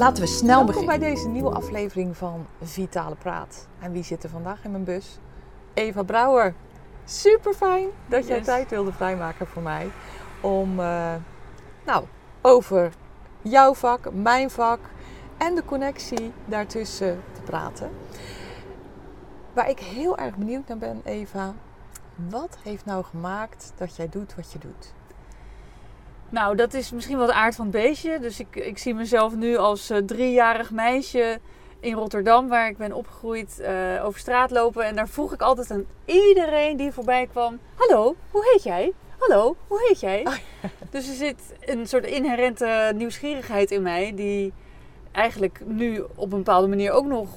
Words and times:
Laten 0.00 0.22
we 0.22 0.28
snel 0.28 0.46
Welkom 0.56 0.66
beginnen. 0.66 0.98
bij 0.98 1.08
deze 1.08 1.28
nieuwe 1.28 1.50
aflevering 1.50 2.16
van 2.16 2.46
Vitale 2.62 3.14
Praat. 3.14 3.68
En 3.80 3.92
wie 3.92 4.02
zit 4.02 4.22
er 4.22 4.30
vandaag 4.30 4.64
in 4.64 4.70
mijn 4.70 4.84
bus? 4.84 5.18
Eva 5.74 6.02
Brouwer. 6.02 6.54
Super 7.04 7.54
fijn 7.54 7.88
dat 8.06 8.26
jij 8.26 8.36
Yes. 8.36 8.46
tijd 8.46 8.70
wilde 8.70 8.92
vrijmaken 8.92 9.46
voor 9.46 9.62
mij. 9.62 9.90
Om 10.40 10.80
eh, 10.80 11.14
nou, 11.86 12.04
over 12.42 12.92
jouw 13.42 13.74
vak, 13.74 14.12
mijn 14.12 14.50
vak 14.50 14.78
en 15.38 15.54
de 15.54 15.64
connectie 15.64 16.32
daartussen 16.44 17.22
te 17.32 17.40
praten. 17.40 17.90
Waar 19.52 19.68
ik 19.68 19.78
heel 19.78 20.18
erg 20.18 20.36
benieuwd 20.36 20.68
naar 20.68 20.78
ben, 20.78 21.00
Eva. 21.04 21.54
Wat 22.14 22.58
heeft 22.62 22.84
nou 22.84 23.04
gemaakt 23.04 23.72
dat 23.76 23.96
jij 23.96 24.08
doet 24.08 24.34
wat 24.34 24.52
je 24.52 24.58
doet? 24.58 24.92
Nou, 26.30 26.56
dat 26.56 26.74
is 26.74 26.90
misschien 26.90 27.16
wel 27.16 27.26
de 27.26 27.32
aard 27.32 27.54
van 27.54 27.66
het 27.66 27.74
beestje. 27.74 28.18
Dus 28.18 28.40
ik, 28.40 28.56
ik 28.56 28.78
zie 28.78 28.94
mezelf 28.94 29.34
nu 29.34 29.56
als 29.56 29.90
eh, 29.90 29.98
driejarig 29.98 30.70
meisje 30.70 31.38
in 31.80 31.94
Rotterdam, 31.94 32.48
waar 32.48 32.68
ik 32.68 32.76
ben 32.76 32.92
opgegroeid, 32.92 33.60
eh, 33.60 34.04
over 34.04 34.20
straat 34.20 34.50
lopen. 34.50 34.84
En 34.84 34.96
daar 34.96 35.08
vroeg 35.08 35.32
ik 35.32 35.42
altijd 35.42 35.70
aan 35.70 35.84
iedereen 36.04 36.76
die 36.76 36.92
voorbij 36.92 37.26
kwam: 37.26 37.58
Hallo, 37.74 38.16
hoe 38.30 38.50
heet 38.52 38.62
jij? 38.62 38.92
Hallo, 39.18 39.56
hoe 39.66 39.84
heet 39.88 40.00
jij? 40.00 40.26
Dus 40.90 41.08
er 41.08 41.14
zit 41.14 41.54
een 41.60 41.86
soort 41.86 42.06
inherente 42.06 42.92
nieuwsgierigheid 42.94 43.70
in 43.70 43.82
mij, 43.82 44.12
die 44.14 44.52
eigenlijk 45.12 45.60
nu 45.64 46.04
op 46.14 46.32
een 46.32 46.38
bepaalde 46.38 46.68
manier 46.68 46.92
ook 46.92 47.06
nog, 47.06 47.28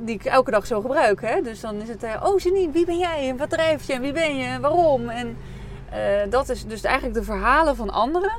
die 0.00 0.14
ik 0.14 0.24
elke 0.24 0.50
dag 0.50 0.66
zo 0.66 0.80
gebruik. 0.80 1.20
Hè? 1.20 1.42
Dus 1.42 1.60
dan 1.60 1.80
is 1.80 1.88
het: 1.88 2.02
eh, 2.02 2.24
Oh, 2.26 2.38
Janine, 2.38 2.72
wie 2.72 2.86
ben 2.86 2.98
jij? 2.98 3.28
En 3.28 3.36
wat 3.36 3.50
drijf 3.50 3.86
je? 3.86 3.92
En 3.92 4.00
wie 4.00 4.12
ben 4.12 4.36
je? 4.36 4.44
En 4.44 4.60
waarom? 4.60 5.08
En 5.08 5.36
eh, 5.90 6.30
dat 6.30 6.48
is 6.48 6.66
dus 6.66 6.82
eigenlijk 6.82 7.14
de 7.14 7.22
verhalen 7.22 7.76
van 7.76 7.90
anderen. 7.90 8.32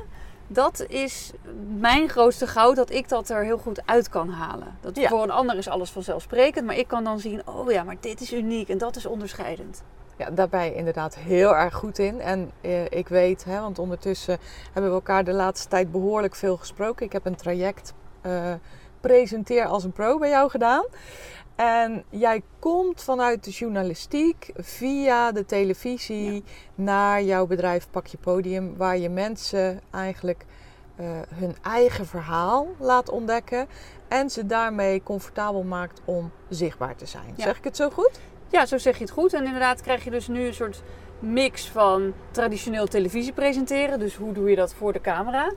Dat 0.46 0.84
is 0.88 1.32
mijn 1.78 2.08
grootste 2.08 2.46
goud, 2.46 2.76
dat 2.76 2.90
ik 2.90 3.08
dat 3.08 3.28
er 3.28 3.44
heel 3.44 3.58
goed 3.58 3.82
uit 3.86 4.08
kan 4.08 4.28
halen. 4.28 4.76
Dat 4.80 4.96
Ja. 4.96 5.08
Voor 5.08 5.22
een 5.22 5.30
ander 5.30 5.56
is 5.56 5.68
alles 5.68 5.90
vanzelfsprekend, 5.90 6.66
maar 6.66 6.76
ik 6.76 6.88
kan 6.88 7.04
dan 7.04 7.20
zien, 7.20 7.42
oh 7.46 7.70
ja, 7.70 7.82
maar 7.82 7.96
dit 8.00 8.20
is 8.20 8.32
uniek 8.32 8.68
en 8.68 8.78
dat 8.78 8.96
is 8.96 9.06
onderscheidend. 9.06 9.82
Ja, 10.16 10.30
daar 10.30 10.48
ben 10.48 10.64
je 10.64 10.74
inderdaad 10.74 11.14
heel 11.14 11.56
erg 11.56 11.74
goed 11.74 11.98
in. 11.98 12.20
En 12.20 12.50
eh, 12.60 12.84
ik 12.84 13.08
weet, 13.08 13.44
hè, 13.44 13.60
want 13.60 13.78
ondertussen 13.78 14.38
hebben 14.72 14.90
we 14.90 14.96
elkaar 14.96 15.24
de 15.24 15.32
laatste 15.32 15.68
tijd 15.68 15.90
behoorlijk 15.90 16.34
veel 16.34 16.56
gesproken. 16.56 17.06
Ik 17.06 17.12
heb 17.12 17.26
een 17.26 17.36
traject 17.36 17.92
eh, 18.20 18.52
presenteer 19.00 19.66
als 19.66 19.84
een 19.84 19.92
pro 19.92 20.18
bij 20.18 20.28
jou 20.28 20.50
gedaan. 20.50 20.84
En 21.62 22.04
jij 22.10 22.42
komt 22.58 23.02
vanuit 23.02 23.44
de 23.44 23.50
journalistiek 23.50 24.50
via 24.56 25.32
de 25.32 25.44
televisie 25.44 26.44
naar 26.74 27.22
jouw 27.22 27.46
bedrijf 27.46 27.90
Pak 27.90 28.06
je 28.06 28.18
Podium, 28.18 28.76
waar 28.76 28.98
je 28.98 29.08
mensen 29.08 29.80
eigenlijk 29.90 30.44
eh, 30.96 31.06
hun 31.34 31.56
eigen 31.62 32.06
verhaal 32.06 32.66
laat 32.78 33.08
ontdekken 33.08 33.66
en 34.08 34.30
ze 34.30 34.46
daarmee 34.46 35.02
comfortabel 35.02 35.62
maakt 35.62 36.00
om 36.04 36.30
zichtbaar 36.48 36.96
te 36.96 37.06
zijn. 37.06 37.34
Ja. 37.36 37.42
Zeg 37.42 37.58
ik 37.58 37.64
het 37.64 37.76
zo 37.76 37.90
goed? 37.90 38.20
Ja, 38.48 38.66
zo 38.66 38.78
zeg 38.78 38.96
je 38.96 39.04
het 39.04 39.12
goed. 39.12 39.32
En 39.32 39.44
inderdaad 39.44 39.80
krijg 39.80 40.04
je 40.04 40.10
dus 40.10 40.28
nu 40.28 40.46
een 40.46 40.54
soort 40.54 40.82
mix 41.18 41.68
van 41.68 42.12
traditioneel 42.30 42.86
televisie 42.86 43.32
presenteren. 43.32 43.98
Dus 43.98 44.14
hoe 44.14 44.32
doe 44.32 44.50
je 44.50 44.56
dat 44.56 44.74
voor 44.74 44.92
de 44.92 45.00
camera? 45.00 45.52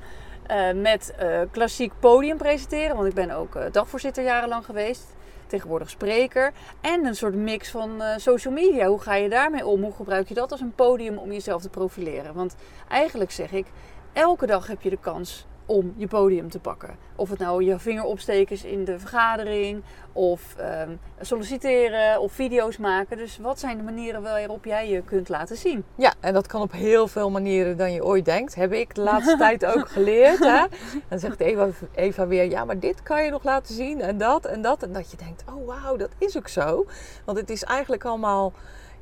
Eh, 0.47 0.73
met 0.73 1.13
eh, 1.17 1.41
klassiek 1.51 1.91
podium 1.99 2.37
presenteren, 2.37 2.95
want 2.95 3.07
ik 3.07 3.13
ben 3.13 3.31
ook 3.31 3.57
dagvoorzitter 3.71 4.23
jarenlang 4.23 4.65
geweest. 4.65 5.15
Tegenwoordig 5.47 5.89
spreker. 5.89 6.53
En 6.81 7.05
een 7.05 7.15
soort 7.15 7.35
mix 7.35 7.69
van 7.69 8.01
eh, 8.01 8.17
social 8.17 8.53
media. 8.53 8.87
Hoe 8.87 8.99
ga 8.99 9.15
je 9.15 9.29
daarmee 9.29 9.65
om? 9.65 9.83
Hoe 9.83 9.93
gebruik 9.93 10.27
je 10.27 10.33
dat 10.33 10.51
als 10.51 10.61
een 10.61 10.75
podium 10.75 11.17
om 11.17 11.31
jezelf 11.31 11.61
te 11.61 11.69
profileren? 11.69 12.33
Want 12.33 12.55
eigenlijk 12.87 13.31
zeg 13.31 13.51
ik, 13.51 13.65
elke 14.13 14.45
dag 14.45 14.67
heb 14.67 14.81
je 14.81 14.89
de 14.89 14.99
kans 15.01 15.45
om 15.65 15.93
je 15.97 16.07
podium 16.07 16.49
te 16.49 16.59
pakken. 16.59 16.95
Of 17.15 17.29
het 17.29 17.39
nou 17.39 17.63
je 17.63 17.79
vinger 17.79 18.03
opsteken 18.03 18.55
is 18.55 18.63
in 18.63 18.85
de 18.85 18.99
vergadering, 18.99 19.83
of 20.13 20.55
ehm, 20.57 20.89
solliciteren, 21.21 22.21
of 22.21 22.31
video's 22.31 22.77
maken. 22.77 23.17
Dus 23.17 23.37
wat 23.37 23.59
zijn 23.59 23.77
de 23.77 23.83
manieren 23.83 24.21
waarop 24.21 24.65
jij 24.65 24.89
je 24.89 25.01
kunt 25.01 25.29
laten 25.29 25.57
zien? 25.57 25.83
Ja, 25.95 26.13
en 26.19 26.33
dat 26.33 26.47
kan 26.47 26.61
op 26.61 26.71
heel 26.71 27.07
veel 27.07 27.29
manieren 27.29 27.77
dan 27.77 27.93
je 27.93 28.05
ooit 28.05 28.25
denkt. 28.25 28.55
Heb 28.55 28.73
ik 28.73 28.95
de 28.95 29.01
laatste 29.01 29.37
tijd 29.45 29.65
ook 29.65 29.89
geleerd. 29.89 30.39
Hè? 30.39 30.65
Dan 31.09 31.19
zegt 31.19 31.39
Eva, 31.39 31.67
Eva 31.95 32.27
weer, 32.27 32.49
ja, 32.49 32.65
maar 32.65 32.79
dit 32.79 33.03
kan 33.03 33.23
je 33.23 33.29
nog 33.29 33.43
laten 33.43 33.75
zien 33.75 34.01
en 34.01 34.17
dat 34.17 34.45
en 34.45 34.61
dat. 34.61 34.83
En 34.83 34.93
dat 34.93 35.11
je 35.11 35.17
denkt, 35.17 35.43
oh 35.55 35.67
wauw, 35.67 35.95
dat 35.95 36.11
is 36.17 36.37
ook 36.37 36.47
zo. 36.47 36.85
Want 37.25 37.37
het 37.37 37.49
is 37.49 37.63
eigenlijk 37.63 38.05
allemaal, 38.05 38.53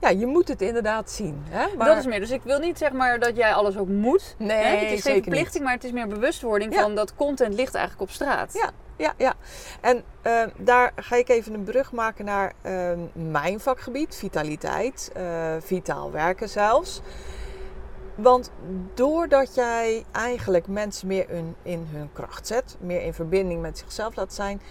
ja, 0.03 0.09
je 0.09 0.25
moet 0.25 0.47
het 0.47 0.61
inderdaad 0.61 1.11
zien. 1.11 1.43
Hè? 1.49 1.75
Maar, 1.77 1.87
Dat 1.87 1.97
is 1.97 2.05
meer. 2.05 2.19
Dus 2.19 2.31
ik 2.31 2.41
wil 2.43 2.59
niet 2.59 2.77
zeg 2.77 2.91
maar 2.91 3.19
dat 3.19 3.35
jij 3.35 3.53
alles 3.53 3.77
ook 3.77 3.87
moet. 3.87 4.35
Nee, 4.37 4.57
hè? 4.57 4.75
Het 4.75 4.91
is 4.91 5.01
geen 5.01 5.23
verplichting, 5.23 5.63
maar 5.63 5.73
het 5.73 5.83
is 5.83 5.91
meer 5.91 6.07
bewustwording 6.07 6.73
Ja. 6.73 6.81
van 6.81 6.95
dat 6.95 7.15
content 7.15 7.53
ligt 7.53 7.75
eigenlijk 7.75 8.09
op 8.09 8.15
straat. 8.15 8.53
Ja. 8.53 8.69
Ja, 8.97 9.13
ja. 9.17 9.33
En 9.81 10.03
eh, 10.21 10.41
daar 10.57 10.91
ga 10.95 11.15
ik 11.15 11.29
even 11.29 11.53
een 11.53 11.63
brug 11.63 11.91
maken 11.91 12.25
naar 12.25 12.53
eh, 12.61 12.91
mijn 13.13 13.59
vakgebied, 13.59 14.15
vitaliteit, 14.15 15.11
eh, 15.13 15.55
vitaal 15.59 16.11
werken 16.11 16.49
zelfs. 16.49 17.01
Want 18.15 18.51
doordat 18.93 19.55
jij 19.55 20.03
eigenlijk 20.11 20.67
mensen 20.67 21.07
meer 21.07 21.29
in, 21.29 21.55
in 21.61 21.87
hun 21.91 22.09
kracht 22.13 22.47
zet, 22.47 22.77
meer 22.79 23.01
in 23.01 23.13
verbinding 23.13 23.61
met 23.61 23.77
zichzelf 23.77 24.15
laat 24.15 24.33
zijn, 24.33 24.61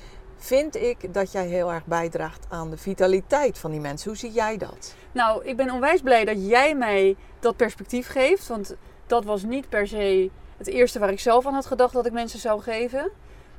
vind 0.45 0.77
ik 0.77 1.15
dat 1.15 1.33
jij 1.33 1.47
heel 1.47 1.73
erg 1.73 1.85
bijdraagt 1.85 2.47
aan 2.49 2.71
de 2.71 2.77
vitaliteit 2.77 3.59
van 3.59 3.71
die 3.71 3.81
mensen. 3.81 4.09
Hoe 4.09 4.19
zie 4.19 4.33
jij 4.33 4.57
dat? 4.57 4.95
Nou, 5.13 5.45
ik 5.45 5.57
ben 5.57 5.71
onwijs 5.71 6.01
blij 6.01 6.25
dat 6.25 6.49
jij 6.49 6.75
mij 6.75 7.17
dat 7.41 7.57
perspectief 7.57 8.09
geeft. 8.09 8.49
Want 8.49 8.77
dat 9.07 9.25
was 9.25 9.43
niet 9.43 9.69
per 9.69 9.87
se 9.87 10.31
het 10.57 10.67
eerste 10.67 10.99
waar 10.99 11.11
ik 11.11 11.21
zelf 11.21 11.47
aan 11.47 11.55
had 11.55 11.67
gedacht 11.67 11.93
dat 11.93 12.07
ik 12.07 12.13
mensen 12.13 12.39
zou 12.39 12.61
geven. 12.61 13.11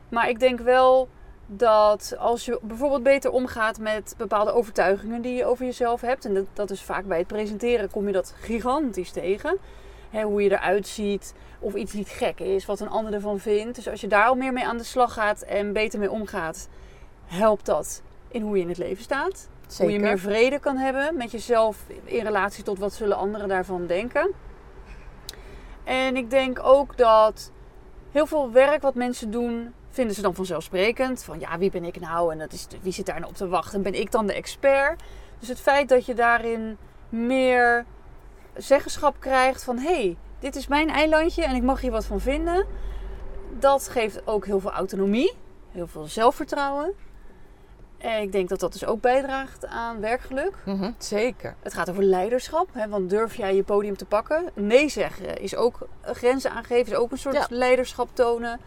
Maar 0.09 0.29
ik 0.29 0.39
denk 0.39 0.59
wel 0.59 1.09
dat 1.45 2.15
als 2.19 2.45
je 2.45 2.59
bijvoorbeeld 2.61 3.03
beter 3.03 3.31
omgaat 3.31 3.79
met 3.79 4.15
bepaalde 4.17 4.53
overtuigingen 4.53 5.21
die 5.21 5.33
je 5.33 5.45
over 5.45 5.65
jezelf 5.65 6.01
hebt. 6.01 6.25
En 6.25 6.47
dat, 6.53 6.71
is 6.71 6.81
vaak 6.81 7.05
bij 7.05 7.17
het 7.17 7.27
presenteren 7.27 7.91
kom 7.91 8.07
je 8.07 8.13
dat 8.13 8.33
gigantisch 8.37 9.11
tegen. 9.11 9.57
Hè, 10.09 10.23
hoe 10.23 10.43
je 10.43 10.51
eruit 10.51 10.87
ziet, 10.87 11.33
of 11.63 11.73
iets 11.73 11.93
niet 11.93 12.09
gek 12.09 12.39
is, 12.39 12.65
wat 12.65 12.79
een 12.79 12.89
ander 12.89 13.13
ervan 13.13 13.39
vindt. 13.39 13.75
Dus 13.75 13.89
als 13.89 14.01
je 14.01 14.07
daar 14.07 14.25
al 14.25 14.35
meer 14.35 14.53
mee 14.53 14.65
aan 14.65 14.77
de 14.77 14.83
slag 14.83 15.13
gaat 15.13 15.41
en 15.41 15.73
beter 15.73 15.99
mee 15.99 16.11
omgaat, 16.11 16.67
helpt 17.25 17.65
dat 17.65 18.01
in 18.27 18.41
hoe 18.41 18.55
je 18.55 18.61
in 18.61 18.69
het 18.69 18.77
leven 18.77 19.03
staat. 19.03 19.49
Hoe 19.77 19.91
je 19.91 19.99
meer 19.99 20.19
vrede 20.19 20.59
kan 20.59 20.77
hebben 20.77 21.17
met 21.17 21.31
jezelf 21.31 21.85
in 22.03 22.23
relatie 22.23 22.63
tot 22.63 22.79
wat 22.79 22.93
zullen 22.93 23.17
anderen 23.17 23.47
daarvan 23.47 23.87
denken. 23.87 24.31
En 25.83 26.15
ik 26.15 26.29
denk 26.29 26.59
ook 26.63 26.97
dat 26.97 27.51
heel 28.11 28.25
veel 28.25 28.51
werk 28.51 28.81
wat 28.81 28.95
mensen 28.95 29.31
doen, 29.31 29.73
vinden 29.89 30.15
ze 30.15 30.21
dan 30.21 30.35
vanzelfsprekend. 30.35 31.23
Van 31.23 31.39
ja, 31.39 31.57
wie 31.57 31.71
ben 31.71 31.83
ik 31.83 31.99
nou? 31.99 32.31
En 32.31 32.37
dat 32.37 32.51
is, 32.51 32.67
wie 32.81 32.93
zit 32.93 33.05
daar 33.05 33.19
nou 33.19 33.31
op 33.31 33.37
te 33.37 33.47
wachten? 33.47 33.81
Ben 33.81 33.99
ik 33.99 34.11
dan 34.11 34.27
de 34.27 34.33
expert? 34.33 35.01
Dus 35.39 35.47
het 35.47 35.59
feit 35.59 35.89
dat 35.89 36.05
je 36.05 36.13
daarin 36.13 36.77
meer 37.09 37.85
zeggenschap 38.55 39.15
krijgt 39.19 39.63
van... 39.63 39.77
hé, 39.77 39.93
hey, 39.93 40.17
dit 40.43 40.55
is 40.55 40.67
mijn 40.67 40.89
eilandje 40.89 41.43
en 41.43 41.55
ik 41.55 41.63
mag 41.63 41.81
hier 41.81 41.91
wat 41.91 42.05
van 42.05 42.19
vinden. 42.19 42.65
Dat 43.59 43.87
geeft 43.87 44.27
ook 44.27 44.45
heel 44.45 44.59
veel 44.59 44.71
autonomie, 44.71 45.33
heel 45.71 45.87
veel 45.87 46.05
zelfvertrouwen. 46.05 46.93
En 47.97 48.21
ik 48.21 48.31
denk 48.31 48.49
dat 48.49 48.59
dat 48.59 48.71
dus 48.73 48.85
ook 48.85 49.01
bijdraagt 49.01 49.65
aan 49.65 49.99
werkgeluk. 49.99 50.53
Mhm, 50.65 50.91
zeker. 50.97 51.55
Het 51.61 51.73
gaat 51.73 51.89
over 51.89 52.03
leiderschap. 52.03 52.67
Hè, 52.71 52.87
want 52.87 53.09
durf 53.09 53.35
jij 53.35 53.55
je 53.55 53.63
podium 53.63 53.97
te 53.97 54.05
pakken? 54.05 54.49
Nee 54.53 54.89
zeggen 54.89 55.37
is 55.41 55.55
ook 55.55 55.87
grenzen 56.01 56.51
aangeven, 56.51 56.91
is 56.91 56.97
ook 56.97 57.11
een 57.11 57.17
soort 57.17 57.35
Ja. 57.35 57.45
leiderschap 57.49 58.09
tonen. 58.13 58.59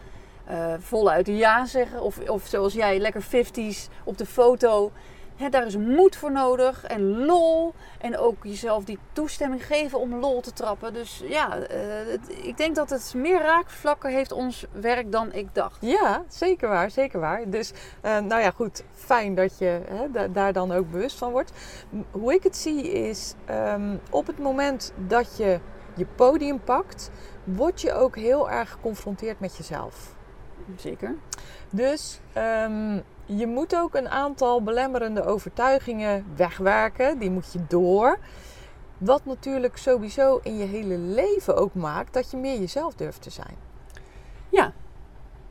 Eh, 0.45 0.73
voluit 0.79 1.27
ja 1.27 1.65
zeggen. 1.65 2.01
Of, 2.01 2.29
of 2.29 2.45
zoals 2.47 2.73
jij, 2.73 2.99
lekker 2.99 3.23
50s 3.23 3.87
op 4.03 4.17
de 4.17 4.25
foto. 4.25 4.91
Daar 5.49 5.65
is 5.65 5.77
moed 5.77 6.15
voor 6.15 6.31
nodig 6.31 6.83
en 6.83 7.25
lol. 7.25 7.73
En 7.99 8.17
ook 8.17 8.43
jezelf 8.43 8.83
die 8.83 8.99
toestemming 9.13 9.65
geven 9.65 9.99
om 9.99 10.15
lol 10.15 10.41
te 10.41 10.53
trappen. 10.53 10.93
Dus 10.93 11.21
ja, 11.25 11.57
eh, 11.57 11.79
het- 12.11 12.45
ik 12.45 12.57
denk 12.57 12.75
dat 12.75 12.89
het 12.89 13.13
meer 13.15 13.41
raakvlakken 13.41 14.11
heeft 14.11 14.31
ons 14.31 14.65
werk 14.71 15.11
dan 15.11 15.33
ik 15.33 15.47
dacht. 15.55 15.77
Ja, 15.81 16.23
zeker 16.27 16.69
waar, 16.69 16.91
zeker 16.91 17.19
waar. 17.19 17.49
Dus, 17.49 17.71
eh, 18.01 18.19
nou 18.19 18.41
ja, 18.41 18.51
goed, 18.51 18.83
fijn 18.93 19.35
dat 19.35 19.57
je 19.57 19.81
hè, 19.87 20.11
da- 20.11 20.27
daar 20.27 20.53
dan 20.53 20.71
ook 20.71 20.91
bewust 20.91 21.17
van 21.17 21.31
wordt. 21.31 21.51
Hoe 22.11 22.33
ik 22.33 22.43
het 22.43 22.57
zie 22.57 22.91
is, 22.91 23.33
ehm, 23.45 23.95
op 24.09 24.27
het 24.27 24.39
moment 24.39 24.93
dat 24.95 25.37
je 25.37 25.59
je 25.95 26.05
podium 26.15 26.59
pakt, 26.63 27.09
word 27.43 27.81
je 27.81 27.93
ook 27.93 28.15
heel 28.15 28.49
erg 28.49 28.71
geconfronteerd 28.71 29.39
met 29.39 29.57
jezelf. 29.57 30.15
Zeker. 30.75 31.15
Dus 31.69 32.19
ehm, 32.33 32.99
je 33.27 33.47
moet 33.47 33.75
ook 33.75 33.95
een 33.95 34.09
aantal 34.09 34.63
belemmerende 34.63 35.25
overtuigingen 35.25 36.25
wegwerken. 36.35 37.19
Die 37.19 37.31
moet 37.31 37.53
je 37.53 37.59
door. 37.67 38.17
Wat 38.97 39.25
natuurlijk 39.25 39.77
sowieso 39.77 40.39
in 40.43 40.57
je 40.57 40.65
hele 40.65 40.97
leven 40.97 41.55
ook 41.55 41.73
maakt 41.73 42.13
dat 42.13 42.31
je 42.31 42.37
meer 42.37 42.59
jezelf 42.59 42.95
durft 42.95 43.21
te 43.21 43.29
zijn. 43.29 43.55
Ja, 44.49 44.73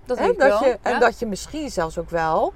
dat 0.05 0.19
ik 0.19 0.39
dat 0.39 0.49
wel. 0.49 0.65
je, 0.65 0.79
en 0.83 1.01
dat 1.01 1.19
je 1.19 1.27
misschien 1.27 1.71
zelfs 1.71 1.99
ook 1.99 2.11
wel 2.11 2.53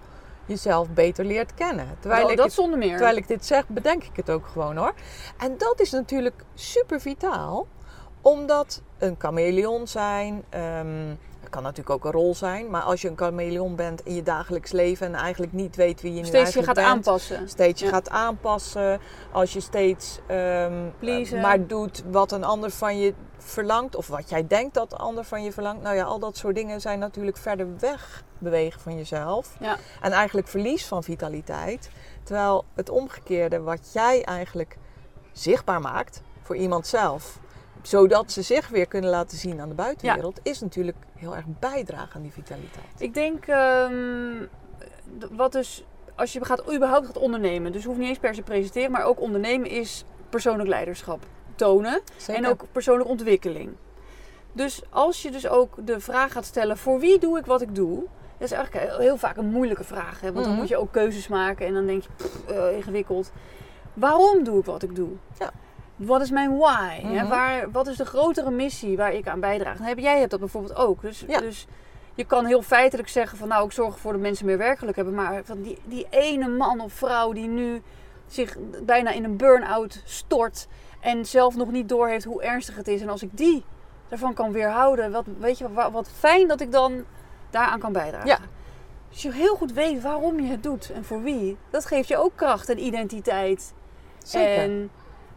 jezelf 0.46 0.90
beter 0.90 1.24
leert 1.24 1.54
kennen. 1.54 1.96
Terwijl, 2.00 2.22
dat, 2.22 2.30
ik 2.30 2.36
dat 2.36 2.46
het, 2.46 2.54
zonder 2.54 2.78
meer. 2.78 2.90
terwijl 2.96 3.16
ik 3.16 3.28
dit 3.28 3.46
zeg, 3.46 3.68
bedenk 3.68 4.04
ik 4.04 4.16
het 4.16 4.30
ook 4.30 4.46
gewoon 4.46 4.76
hoor. 4.76 4.94
En 5.38 5.58
dat 5.58 5.80
is 5.80 5.90
natuurlijk 5.90 6.44
super 6.54 7.00
vitaal. 7.00 7.66
Omdat 8.20 8.82
een 8.98 9.14
chameleon 9.18 9.86
zijn... 9.86 10.44
ehm, 10.48 11.14
kan 11.50 11.62
natuurlijk 11.62 11.90
ook 11.90 12.04
een 12.04 12.20
rol 12.20 12.34
zijn. 12.34 12.70
Maar 12.70 12.82
als 12.82 13.02
je 13.02 13.08
een 13.08 13.16
chameleon 13.16 13.76
bent 13.76 14.00
in 14.04 14.14
je 14.14 14.22
dagelijks 14.22 14.72
leven... 14.72 15.06
en 15.06 15.14
eigenlijk 15.14 15.52
niet 15.52 15.76
weet 15.76 16.00
wie 16.00 16.14
je 16.14 16.20
nu 16.20 16.26
Steeds 16.26 16.54
je 16.54 16.62
gaat 16.62 16.74
bent... 16.74 16.86
aanpassen. 16.86 17.48
Steeds 17.48 17.80
je 17.80 17.86
Ja. 17.86 17.92
gaat 17.92 18.10
aanpassen. 18.10 19.00
Als 19.32 19.52
je 19.52 19.60
steeds 19.60 20.18
ehm, 20.26 20.88
eh, 21.00 21.42
maar 21.42 21.66
doet 21.66 22.02
wat 22.10 22.32
een 22.32 22.44
ander 22.44 22.70
van 22.70 22.98
je 22.98 23.14
verlangt. 23.38 23.96
Of 23.96 24.06
wat 24.06 24.28
jij 24.28 24.46
denkt 24.46 24.74
dat 24.74 24.90
de 24.90 24.96
ander 24.96 25.24
van 25.24 25.42
je 25.42 25.52
verlangt. 25.52 25.82
Nou 25.82 25.96
ja, 25.96 26.04
al 26.04 26.18
dat 26.18 26.36
soort 26.36 26.54
dingen 26.54 26.80
zijn 26.80 26.98
natuurlijk 26.98 27.36
verder 27.36 27.66
weg 27.78 28.24
bewegen 28.38 28.80
van 28.80 28.96
jezelf. 28.96 29.56
Ja. 29.60 29.76
En 30.00 30.12
eigenlijk 30.12 30.48
verlies 30.48 30.86
van 30.86 31.04
vitaliteit. 31.04 31.90
Terwijl 32.22 32.64
het 32.74 32.90
omgekeerde, 32.90 33.60
wat 33.60 33.92
jij 33.92 34.22
eigenlijk 34.24 34.76
zichtbaar 35.32 35.80
maakt 35.80 36.22
voor 36.42 36.56
iemand 36.56 36.86
zelf. 36.86 37.38
Zodat 37.82 38.32
ze 38.32 38.42
zich 38.42 38.68
weer 38.68 38.86
kunnen 38.86 39.10
laten 39.10 39.38
zien 39.38 39.60
aan 39.60 39.68
de 39.68 39.74
buitenwereld. 39.74 40.40
Is 40.42 40.60
natuurlijk 40.60 40.96
heel 41.16 41.36
erg 41.36 41.44
bijdragen 41.58 42.14
aan 42.14 42.22
die 42.22 42.32
vitaliteit. 42.32 42.84
Ik 42.98 43.14
denk, 43.14 43.46
ehm, 43.46 44.46
wat 45.30 45.52
dus, 45.52 45.84
als 46.14 46.32
je 46.32 46.44
gaat, 46.44 46.72
überhaupt 46.74 47.06
gaat 47.06 47.18
ondernemen, 47.18 47.72
dus 47.72 47.84
hoeft 47.84 47.98
niet 47.98 48.08
eens 48.08 48.18
per 48.18 48.34
se 48.34 48.42
presenteren, 48.42 48.90
maar 48.90 49.04
ook 49.04 49.20
ondernemen 49.20 49.70
is 49.70 50.04
persoonlijk 50.28 50.68
leiderschap 50.68 51.18
tonen 51.54 52.00
Zeker. 52.16 52.44
en 52.44 52.50
ook 52.50 52.64
persoonlijke 52.72 53.10
ontwikkeling. 53.10 53.70
Dus 54.52 54.82
als 54.90 55.22
je 55.22 55.30
dus 55.30 55.48
ook 55.48 55.86
de 55.86 56.00
vraag 56.00 56.32
gaat 56.32 56.44
stellen, 56.44 56.76
voor 56.78 56.98
wie 56.98 57.18
doe 57.18 57.38
ik 57.38 57.46
wat 57.46 57.60
ik 57.60 57.74
doe? 57.74 57.96
Dat 58.38 58.50
is 58.50 58.56
eigenlijk 58.56 58.98
heel, 58.98 59.16
vaak 59.16 59.36
een 59.36 59.50
moeilijke 59.50 59.84
vraag, 59.84 60.20
hè? 60.20 60.32
want 60.32 60.44
dan 60.44 60.52
Mhm. 60.52 60.60
moet 60.60 60.70
je 60.70 60.76
ook 60.76 60.92
keuzes 60.92 61.28
maken 61.28 61.66
en 61.66 61.74
dan 61.74 61.86
denk 61.86 62.02
je, 62.02 62.08
pff, 62.16 62.46
eh, 62.46 62.76
ingewikkeld. 62.76 63.32
Waarom 63.94 64.44
doe 64.44 64.58
ik 64.58 64.64
wat 64.64 64.82
ik 64.82 64.94
doe? 64.96 65.08
Ja. 65.38 65.50
Wat 66.06 66.20
is 66.20 66.30
mijn 66.30 66.56
why? 66.58 67.00
Mhm. 67.02 67.28
Waar, 67.28 67.70
wat 67.70 67.86
is 67.86 67.96
de 67.96 68.04
grotere 68.04 68.50
missie 68.50 68.96
waar 68.96 69.12
ik 69.12 69.28
aan 69.28 69.40
bijdraag? 69.40 69.78
Heb, 69.78 69.98
jij 69.98 70.18
hebt 70.18 70.30
dat 70.30 70.40
bijvoorbeeld 70.40 70.76
ook. 70.76 71.00
Dus, 71.00 71.24
Ja. 71.28 71.40
dus 71.40 71.66
je 72.14 72.24
kan 72.24 72.44
heel 72.46 72.62
feitelijk 72.62 73.08
zeggen 73.08 73.38
van 73.38 73.48
nou, 73.48 73.64
ik 73.64 73.72
zorg 73.72 73.94
ervoor 73.94 74.12
dat 74.12 74.20
mensen 74.20 74.46
meer 74.46 74.58
werkelijk 74.58 74.96
hebben. 74.96 75.14
Maar 75.14 75.44
van 75.44 75.62
die, 75.62 75.78
die 75.84 76.06
ene 76.10 76.48
man 76.48 76.80
of 76.80 76.92
vrouw 76.92 77.32
die 77.32 77.46
nu 77.46 77.82
zich 78.26 78.56
bijna 78.82 79.10
in 79.10 79.24
een 79.24 79.36
burn-out 79.36 80.02
stort 80.04 80.66
en 81.00 81.26
zelf 81.26 81.56
nog 81.56 81.70
niet 81.70 81.88
doorheeft 81.88 82.24
hoe 82.24 82.42
ernstig 82.42 82.76
het 82.76 82.88
is. 82.88 83.00
En 83.00 83.08
als 83.08 83.22
ik 83.22 83.30
die 83.32 83.64
daarvan 84.08 84.34
kan 84.34 84.52
weerhouden, 84.52 85.12
wat, 85.12 85.24
weet 85.38 85.58
je, 85.58 85.72
wat, 85.72 85.92
wat 85.92 86.08
fijn 86.18 86.48
dat 86.48 86.60
ik 86.60 86.72
dan 86.72 87.04
daaraan 87.50 87.78
kan 87.78 87.92
bijdragen. 87.92 88.28
Ja. 88.28 88.38
Als 89.10 89.22
je 89.22 89.32
heel 89.32 89.54
goed 89.56 89.72
weet 89.72 90.02
waarom 90.02 90.40
je 90.40 90.50
het 90.50 90.62
doet 90.62 90.90
en 90.94 91.04
voor 91.04 91.22
wie, 91.22 91.56
dat 91.70 91.86
geeft 91.86 92.08
je 92.08 92.16
ook 92.16 92.32
kracht 92.34 92.68
en 92.68 92.84
identiteit. 92.84 93.74
Zeker. 94.18 94.62
En 94.62 94.90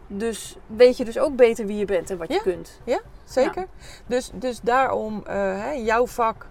dus 0.07 0.57
weet 0.67 0.97
je 0.97 1.05
dus 1.05 1.19
ook 1.19 1.35
beter 1.35 1.65
wie 1.65 1.77
je 1.77 1.85
bent 1.85 2.09
en 2.09 2.17
wat 2.17 2.27
je 2.27 2.33
Ja. 2.33 2.41
kunt. 2.41 2.79
Zeker. 3.23 3.67
Dus, 4.05 4.31
dus 4.33 4.61
daarom, 4.61 5.23
eh, 5.25 5.33
hè, 5.35 5.71
jouw 5.71 6.07
vak 6.07 6.47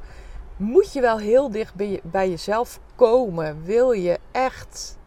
moet 0.57 0.93
je 0.93 1.01
wel 1.01 1.19
heel 1.19 1.51
dicht 1.51 1.75
bij, 1.75 1.89
je- 1.91 2.01
bij 2.03 2.31
jezelf 2.31 2.81
komen. 2.95 3.65
Wil 3.65 3.93
je 3.93 4.19
echt 4.31 4.99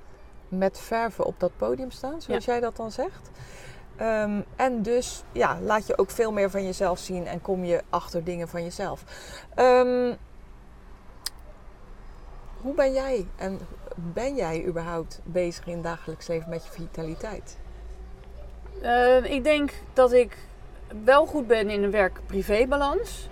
met 0.47 0.79
verven 0.79 1.25
op 1.25 1.39
dat 1.39 1.51
podium 1.57 1.91
staan, 1.91 2.21
zoals 2.21 2.45
jij 2.45 2.59
dat 2.59 2.75
dan 2.75 2.91
zegt? 2.91 3.29
Ehm, 3.95 4.41
en 4.55 4.81
dus 4.81 5.23
ja, 5.31 5.57
laat 5.61 5.87
je 5.87 5.97
ook 5.97 6.09
veel 6.09 6.31
meer 6.31 6.49
van 6.49 6.63
jezelf 6.63 6.99
zien 6.99 7.27
en 7.27 7.41
kom 7.41 7.63
je 7.63 7.81
achter 7.89 8.23
dingen 8.23 8.47
van 8.47 8.63
jezelf. 8.63 9.03
Ehm, 9.55 10.13
hoe 12.61 12.73
ben 12.73 12.93
jij 12.93 13.27
en 13.35 13.59
ben 13.95 14.35
jij 14.35 14.65
überhaupt 14.65 15.21
bezig 15.23 15.65
in 15.67 15.73
het 15.73 15.83
dagelijks 15.83 16.27
leven 16.27 16.49
met 16.49 16.63
je 16.65 16.71
vitaliteit? 16.71 17.57
Eh, 18.81 19.31
ik 19.31 19.43
denk 19.43 19.71
dat 19.93 20.13
ik 20.13 20.37
wel 21.03 21.25
goed 21.25 21.47
ben 21.47 21.69
in 21.69 21.83
een 21.83 21.91
werk-privé-balans. 21.91 23.29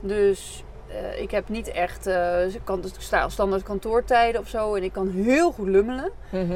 Dus 0.00 0.64
eh, 0.88 1.20
ik 1.20 1.30
heb 1.30 1.48
niet 1.48 1.68
echt 1.68 2.06
eh, 2.06 2.54
ik 2.54 2.60
kan, 2.64 2.80
dus 2.80 2.92
ik 2.92 3.00
sta 3.00 3.28
standaard 3.28 3.62
kantoortijden 3.62 4.40
of 4.40 4.48
zo. 4.48 4.74
En 4.74 4.82
ik 4.82 4.92
kan 4.92 5.08
heel 5.08 5.52
goed 5.52 5.68
lummelen. 5.68 6.10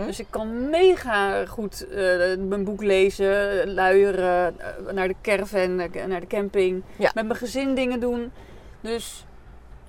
Dus 0.06 0.20
ik 0.20 0.26
kan 0.30 0.70
mega 0.70 1.46
goed 1.46 1.88
eh, 1.88 1.98
mijn 2.38 2.64
boek 2.64 2.82
lezen, 2.82 3.72
luieren, 3.74 4.60
eh, 4.60 4.92
naar 4.92 5.08
de 5.08 5.14
caravan, 5.22 5.80
eh, 5.80 6.04
naar 6.04 6.20
de 6.20 6.26
camping. 6.26 6.82
Ja. 6.96 7.10
Met 7.14 7.26
mijn 7.26 7.38
gezin 7.38 7.74
dingen 7.74 8.00
doen. 8.00 8.32
Dus 8.80 9.26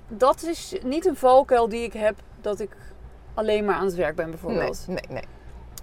dat 0.08 0.42
is 0.42 0.74
niet 0.82 1.06
een 1.06 1.16
valkuil 1.16 1.68
die 1.68 1.82
ik 1.82 1.92
heb 1.92 2.14
dat 2.40 2.60
ik 2.60 2.70
alleen 3.34 3.64
maar 3.64 3.74
aan 3.74 3.84
het 3.84 3.94
werk 3.94 4.16
ben 4.16 4.28
nee, 4.28 4.34
bijvoorbeeld. 4.34 4.84
nee, 4.88 5.04
nee. 5.08 5.24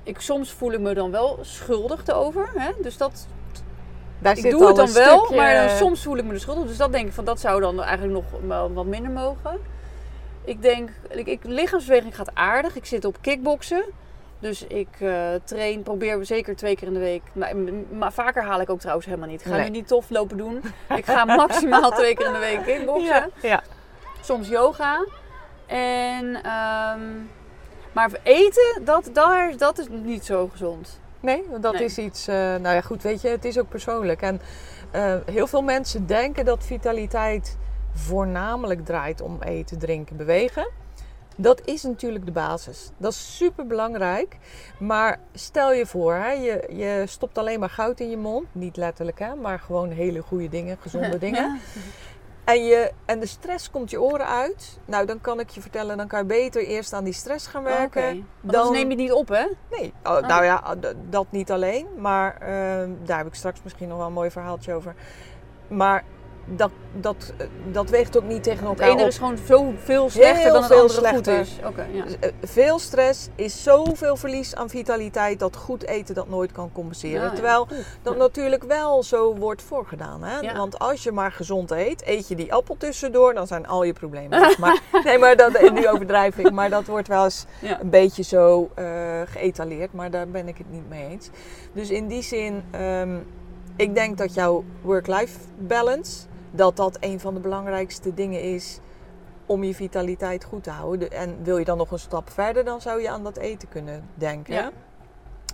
Ik, 0.03 0.19
soms 0.19 0.51
voel 0.51 0.71
ik 0.71 0.79
me 0.79 0.93
dan 0.93 1.11
wel 1.11 1.37
schuldig 1.41 2.07
erover. 2.07 2.49
Hè? 2.55 2.71
Dus 2.81 2.97
dat, 2.97 3.27
Daar 4.19 4.35
ik 4.35 4.41
zit 4.41 4.51
doe 4.51 4.67
het 4.67 4.75
dan 4.75 4.93
wel, 4.93 5.17
stukje- 5.17 5.35
maar 5.35 5.67
dan 5.67 5.77
soms 5.77 6.03
voel 6.03 6.17
ik 6.17 6.23
me 6.25 6.33
er 6.33 6.39
schuldig. 6.39 6.67
Dus 6.67 6.77
dat 6.77 6.91
denk 6.91 7.07
ik 7.07 7.13
van 7.13 7.25
dat 7.25 7.39
zou 7.39 7.61
dan 7.61 7.83
eigenlijk 7.83 8.23
nog 8.41 8.69
wat 8.73 8.85
minder 8.85 9.11
mogen. 9.11 9.59
Ik 10.43 10.61
denk, 10.61 10.89
ik, 11.09 11.27
ik, 11.27 11.39
lichaamsbeweging 11.43 12.15
gaat 12.15 12.31
aardig. 12.35 12.75
Ik 12.75 12.85
zit 12.85 13.05
op 13.05 13.17
kickboksen. 13.21 13.83
Dus 14.39 14.63
ik 14.67 14.87
eh, 14.99 15.13
train, 15.43 15.83
probeer 15.83 16.25
zeker 16.25 16.55
twee 16.55 16.75
keer 16.75 16.87
in 16.87 16.93
de 16.93 16.99
week. 16.99 17.21
Maar, 17.33 17.55
maar 17.91 18.13
vaker 18.13 18.43
haal 18.43 18.61
ik 18.61 18.69
ook 18.69 18.79
trouwens 18.79 19.05
helemaal 19.07 19.27
niet. 19.29 19.39
Ik 19.41 19.47
ga 19.47 19.55
Nee. 19.55 19.63
nu 19.63 19.69
niet 19.69 19.87
tof 19.87 20.09
lopen 20.09 20.37
doen. 20.37 20.61
Ik 20.95 21.05
ga 21.05 21.25
maximaal 21.45 21.91
twee 21.91 22.15
keer 22.15 22.25
in 22.25 22.33
de 22.33 22.39
week 22.39 22.63
kickboksen. 22.63 23.05
Ja, 23.07 23.29
ja. 23.41 23.63
Soms 24.21 24.47
yoga. 24.47 25.05
En, 25.65 26.43
ehm, 26.43 27.01
maar 27.91 28.11
eten, 28.23 28.81
dat, 28.85 29.09
daar, 29.13 29.57
dat 29.57 29.77
is 29.77 29.85
niet 29.89 30.25
zo 30.25 30.47
gezond. 30.47 30.99
Nee, 31.19 31.43
want 31.49 31.63
dat 31.63 31.73
Nee. 31.73 31.83
is 31.83 31.97
iets. 31.97 32.27
eh, 32.27 32.35
nou 32.35 32.75
ja, 32.75 32.81
goed, 32.81 33.03
weet 33.03 33.21
je, 33.21 33.27
het 33.27 33.45
is 33.45 33.59
ook 33.59 33.69
persoonlijk. 33.69 34.21
En 34.21 34.41
eh, 34.91 35.15
heel 35.25 35.47
veel 35.47 35.61
mensen 35.61 36.05
denken 36.07 36.45
dat 36.45 36.63
vitaliteit 36.65 37.57
voornamelijk 37.93 38.85
draait 38.85 39.21
om 39.21 39.41
eten, 39.41 39.79
drinken, 39.79 40.17
bewegen. 40.17 40.69
Dat 41.35 41.61
is 41.65 41.83
natuurlijk 41.83 42.25
de 42.25 42.31
basis. 42.31 42.89
Dat 42.97 43.11
is 43.11 43.35
super 43.37 43.67
belangrijk. 43.67 44.37
Maar 44.79 45.19
stel 45.33 45.73
je 45.73 45.85
voor, 45.85 46.13
hè, 46.13 46.31
je, 46.31 46.69
je 46.71 47.03
stopt 47.07 47.37
alleen 47.37 47.59
maar 47.59 47.69
goud 47.69 47.99
in 47.99 48.09
je 48.09 48.17
mond. 48.17 48.45
Niet 48.51 48.77
letterlijk, 48.77 49.19
hè, 49.19 49.35
maar 49.35 49.59
gewoon 49.59 49.89
hele 49.89 50.21
goede 50.21 50.49
dingen, 50.49 50.77
gezonde 50.81 51.17
dingen. 51.27 51.59
En, 52.49 52.65
je, 52.65 52.91
en 53.05 53.19
de 53.19 53.25
stress 53.25 53.71
komt 53.71 53.89
je 53.89 54.01
oren 54.01 54.27
uit. 54.27 54.79
Nou, 54.85 55.05
dan 55.05 55.21
kan 55.21 55.39
ik 55.39 55.49
je 55.49 55.61
vertellen, 55.61 55.97
dan 55.97 56.07
kan 56.07 56.19
je 56.19 56.25
beter 56.25 56.63
eerst 56.65 56.93
aan 56.93 57.03
die 57.03 57.13
stress 57.13 57.47
gaan 57.47 57.63
werken. 57.63 58.01
Want 58.41 58.55
anders 58.57 58.77
neem 58.77 58.89
je 58.89 58.95
het 58.95 59.03
niet 59.05 59.11
op, 59.11 59.27
hè? 59.27 59.45
Nee, 59.71 59.93
oh, 60.03 60.19
nou 60.19 60.43
ja, 60.43 60.75
d- 60.79 60.93
dat 61.09 61.25
niet 61.29 61.51
alleen. 61.51 61.87
Maar 61.97 62.37
ehm, 62.41 62.89
daar 63.03 63.17
heb 63.17 63.27
ik 63.27 63.33
straks 63.35 63.59
misschien 63.63 63.87
nog 63.87 63.97
wel 63.97 64.07
een 64.07 64.13
mooi 64.13 64.31
verhaaltje 64.31 64.73
over. 64.73 64.95
Maar 65.67 66.03
dat, 66.55 66.71
dat, 66.93 67.33
eh, 67.37 67.47
dat 67.71 67.89
weegt 67.89 68.17
ook 68.17 68.23
niet 68.23 68.43
tegen 68.43 68.59
Het 68.59 68.67
elkaar 68.67 68.89
ene 68.89 69.01
op. 69.01 69.07
is 69.07 69.17
gewoon 69.17 69.37
zoveel 69.45 70.09
slechter 70.09 70.41
Heel 70.43 70.53
dan 70.53 70.61
het 70.63 70.71
veel 70.71 70.81
andere 70.81 70.99
slechter. 70.99 71.35
goed 71.37 71.45
is. 71.47 71.59
Oké, 71.65 71.85
ja. 71.91 72.03
Dus, 72.03 72.19
eh, 72.19 72.29
Veel 72.43 72.79
stress 72.79 73.27
is 73.35 73.63
zoveel 73.63 74.15
verlies 74.15 74.55
aan 74.55 74.69
vitaliteit 74.69 75.39
dat 75.39 75.55
goed 75.55 75.85
eten 75.85 76.15
dat 76.15 76.29
nooit 76.29 76.51
kan 76.51 76.71
compenseren. 76.71 77.21
Ja. 77.23 77.29
Terwijl 77.33 77.67
dat 78.01 78.17
natuurlijk 78.17 78.63
wel 78.63 79.03
zo 79.03 79.35
wordt 79.35 79.61
voorgedaan. 79.61 80.23
Hè? 80.23 80.53
Want 80.57 80.79
als 80.79 81.03
je 81.03 81.11
maar 81.11 81.31
gezond 81.31 81.71
eet, 81.71 82.07
eet 82.07 82.27
je 82.27 82.35
die 82.35 82.53
appel 82.53 82.77
tussendoor, 82.77 83.33
dan 83.33 83.47
zijn 83.47 83.67
al 83.67 83.83
je 83.83 83.93
problemen 83.93 84.39
weg. 84.39 84.57
Maar, 84.57 84.81
nee, 85.05 85.17
maar 85.17 85.35
dat, 85.35 85.71
nu 85.73 85.87
overdrijf 85.87 86.37
ik. 86.37 86.51
Maar 86.51 86.69
dat 86.69 86.85
wordt 86.85 87.07
wel 87.07 87.23
eens 87.23 87.45
een 87.81 87.89
beetje 87.89 88.23
zo 88.23 88.69
eh 88.75 88.87
geëtaleerd. 89.25 89.93
Maar 89.93 90.11
daar 90.11 90.27
ben 90.27 90.47
ik 90.47 90.57
het 90.57 90.71
niet 90.71 90.89
mee 90.89 91.07
eens. 91.09 91.29
Dus 91.73 91.89
in 91.89 92.07
die 92.07 92.21
zin, 92.21 92.63
ehm, 92.71 93.17
ik 93.75 93.95
denk 93.95 94.17
dat 94.17 94.33
jouw 94.33 94.63
work-life 94.81 95.39
balance, 95.57 96.27
dat 96.51 96.75
dat 96.77 96.97
een 96.99 97.19
van 97.19 97.33
de 97.33 97.39
belangrijkste 97.39 98.13
dingen 98.13 98.41
is 98.41 98.79
om 99.45 99.63
je 99.63 99.75
vitaliteit 99.75 100.43
goed 100.43 100.63
te 100.63 100.69
houden. 100.69 100.99
De- 101.09 101.15
En 101.15 101.43
wil 101.43 101.57
je 101.57 101.65
dan 101.65 101.77
nog 101.77 101.91
een 101.91 101.99
stap 101.99 102.29
verder, 102.29 102.63
dan 102.65 102.81
zou 102.81 103.01
je 103.01 103.09
aan 103.09 103.23
dat 103.23 103.37
eten 103.37 103.69
kunnen 103.69 104.03
denken. 104.13 104.53
Ja. 104.53 104.71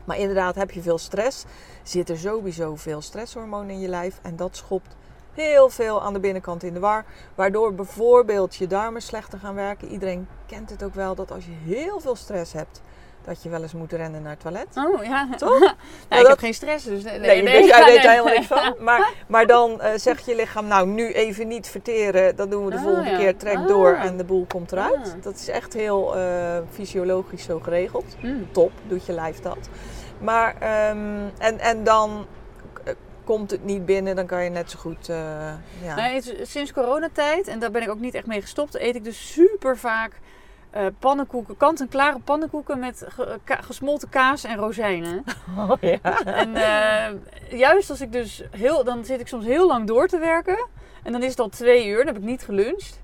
Maar 0.05 0.17
inderdaad, 0.17 0.55
heb 0.55 0.71
je 0.71 0.81
veel 0.81 0.97
stress, 0.97 1.45
zit 1.83 2.09
er 2.09 2.17
sowieso 2.17 2.75
veel 2.75 3.01
stresshormoon 3.01 3.69
in 3.69 3.79
je 3.79 3.87
lijf. 3.87 4.19
En 4.21 4.35
dat 4.35 4.55
schopt 4.55 4.95
heel 5.33 5.69
veel 5.69 6.01
aan 6.01 6.13
de 6.13 6.19
binnenkant 6.19 6.63
in 6.63 6.73
de 6.73 6.79
war. 6.79 7.05
Waardoor 7.35 7.73
bijvoorbeeld 7.73 8.55
je 8.55 8.67
darmen 8.67 9.01
slechter 9.01 9.39
gaan 9.39 9.55
werken. 9.55 9.87
Iedereen 9.87 10.27
kent 10.45 10.69
het 10.69 10.83
ook 10.83 10.93
wel 10.93 11.15
dat 11.15 11.31
als 11.31 11.45
je 11.45 11.73
heel 11.73 11.99
veel 11.99 12.15
stress 12.15 12.53
hebt, 12.53 12.81
dat 13.25 13.43
je 13.43 13.49
wel 13.49 13.61
eens 13.61 13.73
moet 13.73 13.91
rennen 13.93 14.21
naar 14.21 14.31
het 14.31 14.39
toilet. 14.39 14.67
Oh 14.77 15.03
ja. 15.03 15.27
Toch? 15.37 15.59
nou, 15.59 15.71
dat- 16.09 16.19
ik 16.19 16.27
heb 16.27 16.37
geen 16.39 16.53
stress, 16.53 16.85
dus 16.85 17.03
nee. 17.03 17.19
Nee, 17.19 17.43
weet 17.43 17.43
nee. 17.43 17.99
helemaal 17.99 18.33
niks 18.33 18.45
van. 18.47 18.75
Maar, 18.85 19.09
maar 19.27 19.45
dan 19.47 19.81
eh, 19.81 19.91
zegt 19.95 20.25
je 20.25 20.35
lichaam, 20.35 20.67
nou 20.67 20.87
nu 20.87 21.11
even 21.11 21.47
niet 21.47 21.67
verteren. 21.67 22.35
Dat 22.35 22.51
doen 22.51 22.65
we 22.65 22.71
de 22.71 22.77
Ah, 22.77 22.83
volgende 22.83 23.09
ja. 23.09 23.17
keer. 23.17 23.37
Trek 23.37 23.55
Ah. 23.57 23.67
door 23.67 23.93
en 23.93 24.17
de 24.17 24.23
boel 24.23 24.45
komt 24.47 24.71
eruit. 24.71 24.95
Ah. 25.15 25.21
Dat 25.23 25.35
is 25.35 25.47
echt 25.47 25.73
heel 25.73 26.15
eh, 26.15 26.57
fysiologisch 26.71 27.43
zo 27.43 27.59
geregeld. 27.59 28.15
Mm. 28.21 28.47
Top, 28.51 28.71
doet 28.87 29.05
je 29.05 29.13
lijf 29.13 29.39
dat. 29.39 29.57
Maar, 30.19 30.55
ehm, 30.59 30.97
en, 31.37 31.59
en 31.59 31.83
dan 31.83 32.25
eh, 32.83 32.93
komt 33.23 33.51
het 33.51 33.63
niet 33.63 33.85
binnen, 33.85 34.15
dan 34.15 34.25
kan 34.25 34.43
je 34.43 34.49
net 34.49 34.71
zo 34.71 34.79
goed... 34.79 35.05
ja. 35.83 36.07
Is- 36.09 36.33
sinds 36.51 36.73
coronatijd, 36.73 37.47
en 37.47 37.59
daar 37.59 37.71
ben 37.71 37.81
ik 37.81 37.89
ook 37.89 37.99
niet 37.99 38.13
echt 38.13 38.25
mee 38.25 38.41
gestopt, 38.41 38.79
eet 38.79 38.95
ik 38.95 39.03
dus 39.03 39.31
super 39.33 39.77
vaak 39.77 40.11
eh, 40.75 40.85
pannenkoeken, 40.99 41.57
kant-en-klare 41.57 42.19
pannenkoeken 42.19 42.79
met 42.79 43.05
ge- 43.07 43.39
ka- 43.43 43.61
gesmolten 43.61 44.09
kaas 44.09 44.43
en 44.43 44.55
rozijnen. 44.57 45.23
Oh, 45.57 45.71
ja. 45.81 45.99
En 46.25 46.55
eh, 46.55 47.59
juist 47.59 47.89
als 47.89 48.01
ik 48.01 48.11
dus 48.11 48.43
heel, 48.51 48.83
dan 48.83 49.05
zit 49.05 49.19
ik 49.19 49.27
soms 49.27 49.45
heel 49.45 49.67
lang 49.67 49.87
door 49.87 50.07
te 50.07 50.17
werken. 50.19 50.67
En 51.03 51.11
dan 51.11 51.23
is 51.23 51.29
het 51.29 51.39
al 51.39 51.49
twee 51.49 51.87
uur, 51.87 51.97
dan 51.97 52.07
heb 52.07 52.17
ik 52.17 52.23
niet 52.29 52.43
geluncht. 52.43 53.01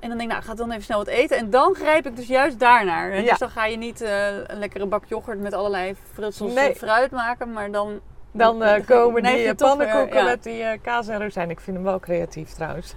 En 0.00 0.08
dan 0.08 0.18
denk 0.18 0.30
ik, 0.30 0.36
nou, 0.36 0.38
ik 0.40 0.44
ga 0.44 0.54
dan 0.54 0.70
even 0.70 0.82
snel 0.84 0.98
wat 0.98 1.06
eten. 1.06 1.36
En 1.36 1.50
dan 1.50 1.74
grijp 1.74 2.06
ik 2.06 2.16
dus 2.16 2.26
juist 2.26 2.58
daarnaar. 2.58 3.14
Ja. 3.16 3.22
Dus 3.30 3.38
dan 3.38 3.50
ga 3.50 3.64
je 3.66 3.76
niet 3.76 4.00
eh, 4.00 4.26
een 4.46 4.58
lekkere 4.58 4.86
bak 4.86 5.04
yoghurt 5.06 5.40
met 5.40 5.52
allerlei 5.52 5.94
frutsels 6.12 6.52
Nee. 6.54 6.68
en 6.68 6.74
fruit 6.76 7.10
maken. 7.10 7.52
Maar 7.52 7.70
dan... 7.70 8.00
Dan 8.38 8.62
eh, 8.62 8.86
komen 8.86 9.22
Nee, 9.22 9.32
die 9.32 9.40
eh, 9.40 9.46
weer, 9.46 9.54
pannenkoeken 9.54 10.16
ja. 10.18 10.24
met 10.24 10.42
die 10.42 10.62
eh, 10.62 10.78
kaas 10.82 11.08
en 11.08 11.22
rozijn. 11.22 11.50
Ik 11.50 11.60
vind 11.60 11.76
hem 11.76 11.84
wel 11.86 12.00
creatief 12.00 12.50
trouwens. 12.52 12.92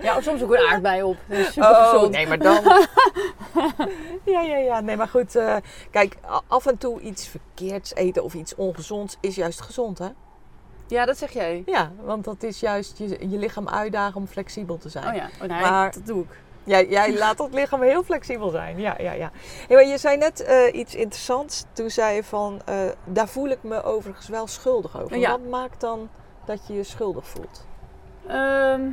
Ja, 0.00 0.16
of 0.16 0.22
soms 0.22 0.42
ook 0.42 0.52
een 0.54 0.66
aardbei 0.70 1.02
op. 1.02 1.16
Dat 1.26 1.38
is 1.38 1.52
super 1.52 1.68
Oh, 1.70 1.90
gezond. 1.90 2.12
nee, 2.12 2.26
maar 2.26 2.38
dan. 2.38 2.62
ja, 4.24 4.40
ja, 4.40 4.56
ja. 4.56 4.80
Nee, 4.80 4.96
maar 4.96 5.08
goed. 5.08 5.36
eh, 5.36 5.56
kijk, 5.90 6.16
af 6.46 6.66
en 6.66 6.78
toe 6.78 7.00
iets 7.00 7.28
verkeerds 7.28 7.94
eten 7.94 8.22
of 8.24 8.34
iets 8.34 8.54
ongezonds 8.54 9.16
is 9.20 9.34
juist 9.34 9.60
gezond, 9.60 9.98
hè? 9.98 10.08
Ja, 10.86 11.04
dat 11.04 11.18
zeg 11.18 11.30
jij. 11.30 11.62
Ja, 11.66 11.90
want 12.04 12.24
dat 12.24 12.42
is 12.42 12.60
juist 12.60 12.98
je, 12.98 13.08
je 13.08 13.38
lichaam 13.38 13.68
uitdagen 13.68 14.16
om 14.16 14.26
flexibel 14.26 14.78
te 14.78 14.88
zijn. 14.88 15.06
Oh 15.08 15.14
ja, 15.14 15.28
oh, 15.42 15.48
nee, 15.48 15.60
Maar- 15.60 15.92
dat 15.92 16.06
doe 16.06 16.22
ik. 16.22 16.28
Jij, 16.68 16.88
jij 16.88 17.18
laat 17.18 17.38
het 17.38 17.54
lichaam 17.54 17.82
heel 17.82 18.02
flexibel 18.02 18.50
zijn. 18.50 18.80
Ja, 18.80 18.94
ja, 18.98 19.12
ja. 19.12 19.30
Hey, 19.66 19.76
maar 19.76 19.86
je 19.86 19.98
zei 19.98 20.16
net 20.16 20.42
eh, 20.42 20.74
iets 20.74 20.94
interessants. 20.94 21.64
Toen 21.72 21.90
zei 21.90 22.14
je 22.14 22.24
van, 22.24 22.60
eh, 22.64 22.76
daar 23.04 23.28
voel 23.28 23.48
ik 23.48 23.62
me 23.62 23.82
overigens 23.82 24.28
wel 24.28 24.46
schuldig 24.46 25.02
over. 25.02 25.16
Ja. 25.16 25.30
Wat 25.30 25.48
maakt 25.48 25.80
dan 25.80 26.08
dat 26.44 26.66
je 26.66 26.74
je 26.74 26.82
schuldig 26.82 27.26
voelt? 27.26 27.66
Ehm, 28.26 28.90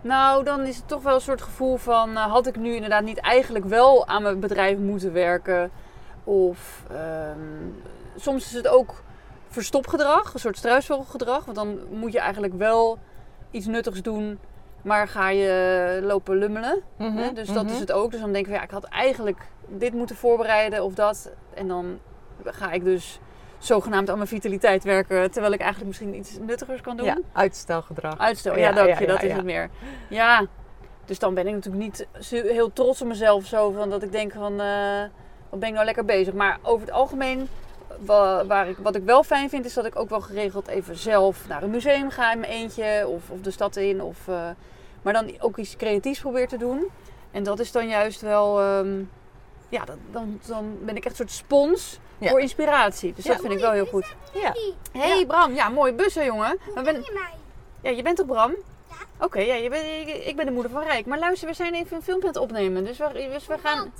nou, 0.00 0.44
dan 0.44 0.60
is 0.60 0.76
het 0.76 0.88
toch 0.88 1.02
wel 1.02 1.14
een 1.14 1.20
soort 1.20 1.42
gevoel 1.42 1.76
van... 1.76 2.16
eh, 2.16 2.32
had 2.32 2.46
ik 2.46 2.56
nu 2.56 2.74
inderdaad 2.74 3.02
niet 3.02 3.20
eigenlijk 3.20 3.64
wel 3.64 4.06
aan 4.06 4.22
mijn 4.22 4.40
bedrijf 4.40 4.78
moeten 4.78 5.12
werken? 5.12 5.70
Of 6.24 6.82
ehm, 6.90 7.68
soms 8.16 8.44
is 8.44 8.52
het 8.52 8.68
ook 8.68 9.02
verstopgedrag, 9.48 10.34
een 10.34 10.40
soort 10.40 10.56
struisvogelgedrag. 10.56 11.44
Want 11.44 11.56
dan 11.56 11.78
moet 11.90 12.12
je 12.12 12.20
eigenlijk 12.20 12.54
wel 12.54 12.98
iets 13.50 13.66
nuttigs 13.66 14.02
doen... 14.02 14.38
maar 14.82 15.08
ga 15.08 15.28
je 15.30 15.98
lopen 16.02 16.36
lummelen. 16.36 16.82
Hè? 16.96 17.32
Dus 17.32 17.52
dat 17.52 17.64
Mhm. 17.64 17.72
is 17.72 17.80
het 17.80 17.92
ook. 17.92 18.10
Dus 18.10 18.20
dan 18.20 18.32
denk 18.32 18.46
ik, 18.46 18.52
ja, 18.54 18.62
ik 18.62 18.70
had 18.70 18.84
eigenlijk 18.84 19.38
dit 19.66 19.92
moeten 19.94 20.16
voorbereiden 20.16 20.84
of 20.84 20.94
dat. 20.94 21.30
En 21.54 21.68
dan 21.68 21.98
ga 22.44 22.70
ik 22.72 22.84
dus 22.84 23.20
zogenaamd 23.58 24.10
aan 24.10 24.16
mijn 24.16 24.28
vitaliteit 24.28 24.84
werken, 24.84 25.30
terwijl 25.30 25.52
ik 25.52 25.60
eigenlijk 25.60 25.88
misschien 25.90 26.14
iets 26.16 26.38
nuttigers 26.40 26.80
kan 26.80 26.96
doen. 26.96 27.06
Ja, 27.06 27.18
uitstelgedrag. 27.32 28.18
Uitstel, 28.18 28.52
ja, 28.56 28.58
Ja, 28.68 28.72
dank 28.72 28.88
ja, 28.88 28.98
je, 29.00 29.06
dat 29.06 29.22
is 29.22 29.32
het 29.32 29.44
meer. 29.44 29.68
Ja, 30.08 30.44
dus 31.04 31.18
dan 31.18 31.34
ben 31.34 31.46
ik 31.46 31.54
natuurlijk 31.54 31.82
niet 31.84 32.06
heel 32.28 32.72
trots 32.72 33.02
op 33.02 33.08
mezelf, 33.08 33.44
zo 33.44 33.70
van 33.70 33.90
dat 33.90 34.02
ik 34.02 34.12
denk 34.12 34.32
van, 34.32 34.60
eh, 34.60 35.00
wat 35.48 35.58
ben 35.60 35.68
ik 35.68 35.74
nou 35.74 35.84
lekker 35.84 36.04
bezig. 36.04 36.34
Maar 36.34 36.58
over 36.62 36.86
het 36.86 36.94
algemeen, 36.94 37.48
wa- 37.98 38.46
waar 38.46 38.68
ik, 38.68 38.76
wat 38.78 38.94
ik 38.94 39.02
wel 39.04 39.22
fijn 39.22 39.48
vind, 39.48 39.64
is 39.64 39.74
dat 39.74 39.84
ik 39.86 39.98
ook 39.98 40.08
wel 40.08 40.20
geregeld 40.20 40.68
even 40.68 40.96
zelf 40.96 41.48
naar 41.48 41.62
een 41.62 41.70
museum 41.70 42.10
ga 42.10 42.32
in 42.32 42.40
mijn 42.40 42.52
eentje, 42.52 43.04
of, 43.08 43.30
of 43.30 43.40
de 43.40 43.50
stad 43.50 43.76
in, 43.76 44.02
of, 44.02 44.28
eh, 44.28 44.48
maar 45.02 45.12
dan 45.12 45.30
ook 45.38 45.56
iets 45.56 45.76
creatiefs 45.76 46.20
probeer 46.20 46.48
te 46.48 46.56
doen. 46.56 46.86
En 47.30 47.42
dat 47.42 47.58
is 47.60 47.72
dan 47.72 47.88
juist 47.88 48.20
wel, 48.20 48.60
ehm, 48.60 49.02
ja, 49.68 49.84
dan, 49.84 49.98
dan, 50.10 50.40
dan 50.46 50.78
ben 50.82 50.96
ik 50.96 51.04
echt 51.04 51.20
een 51.20 51.28
soort 51.28 51.38
spons 51.46 51.98
Ja. 52.18 52.28
voor 52.30 52.40
inspiratie. 52.40 53.12
Dus 53.14 53.24
Ja. 53.24 53.32
dat 53.32 53.40
vind 53.40 53.52
ik 53.52 53.58
wel 53.60 53.70
heel 53.72 53.86
goed. 53.86 54.14
Ja. 54.32 54.52
hey, 54.92 55.24
Bram, 55.26 55.54
ja, 55.54 55.68
mooi 55.68 55.92
bussen, 55.92 56.24
jongen. 56.24 56.58
Maar 56.74 56.84
ben, 56.84 56.94
je 56.94 57.10
mij? 57.14 57.32
ja, 57.90 57.96
je 57.96 58.02
bent 58.02 58.16
toch 58.16 58.26
Bram? 58.26 58.54
Oké, 59.20 59.40
ja, 59.40 59.54
je 59.54 59.68
bent, 59.68 59.84
ik, 60.08 60.24
ik 60.26 60.36
ben 60.36 60.46
de 60.46 60.52
moeder 60.52 60.70
van 60.70 60.82
Rijk. 60.82 61.06
Maar 61.06 61.18
luister, 61.18 61.48
we 61.48 61.54
zijn 61.54 61.74
even 61.74 61.96
een 61.96 62.02
filmpje 62.02 62.28
aan 62.28 62.32
het 62.34 62.42
opnemen. 62.42 62.84
Dus 62.84 62.98
we, 62.98 63.28
dus 63.32 63.46
we 63.46 63.58
gaan... 63.62 63.92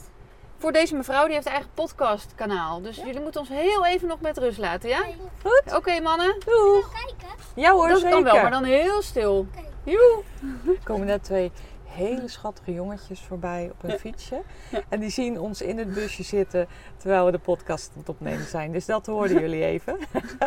Voor 0.59 0.73
deze 0.73 0.97
mevrouw, 0.97 1.25
die 1.25 1.35
heeft 1.35 1.47
een 1.47 1.53
eigen 1.53 1.71
podcastkanaal. 1.75 2.81
Dus 2.83 2.97
jullie 2.97 3.21
moeten 3.21 3.41
ons 3.41 3.49
heel 3.51 3.87
even 3.87 4.09
nog 4.09 4.21
met 4.21 4.39
rust 4.39 4.59
laten, 4.59 4.89
ja? 4.89 5.01
Goed. 5.43 5.75
Oké, 5.77 6.01
mannen. 6.01 6.37
Doeg. 6.45 6.93
Kijken. 6.93 7.37
Ja 7.55 7.73
hoor, 7.73 7.89
dat 7.89 7.97
zeker. 8.01 8.15
kan 8.15 8.23
wel, 8.25 8.35
maar 8.35 8.51
dan 8.51 8.65
heel 8.65 9.03
stil. 9.03 9.47
Joe. 9.85 10.23
Er 10.67 10.79
komen 10.85 11.07
net 11.07 11.25
twee 11.25 11.53
hele 11.85 12.29
schattige 12.29 12.73
jongetjes 12.73 13.21
voorbij 13.21 13.71
op 13.73 13.83
een 13.83 13.91
Ja. 13.91 13.99
fietsje. 13.99 14.43
Ja. 14.71 14.81
En 14.89 15.01
die 15.01 15.11
zien 15.11 15.41
ons 15.41 15.63
in 15.63 15.79
het 15.79 15.95
busje 15.95 16.23
zitten 16.23 16.69
terwijl 16.97 17.25
we 17.25 17.31
de 17.31 17.39
podcast 17.39 17.91
aan 17.93 17.99
het 18.01 18.09
opnemen 18.09 18.47
zijn. 18.47 18.73
Dus 18.73 18.87
dat 18.87 19.07
hoorden 19.07 19.41
jullie 19.45 19.65
even. 19.65 19.99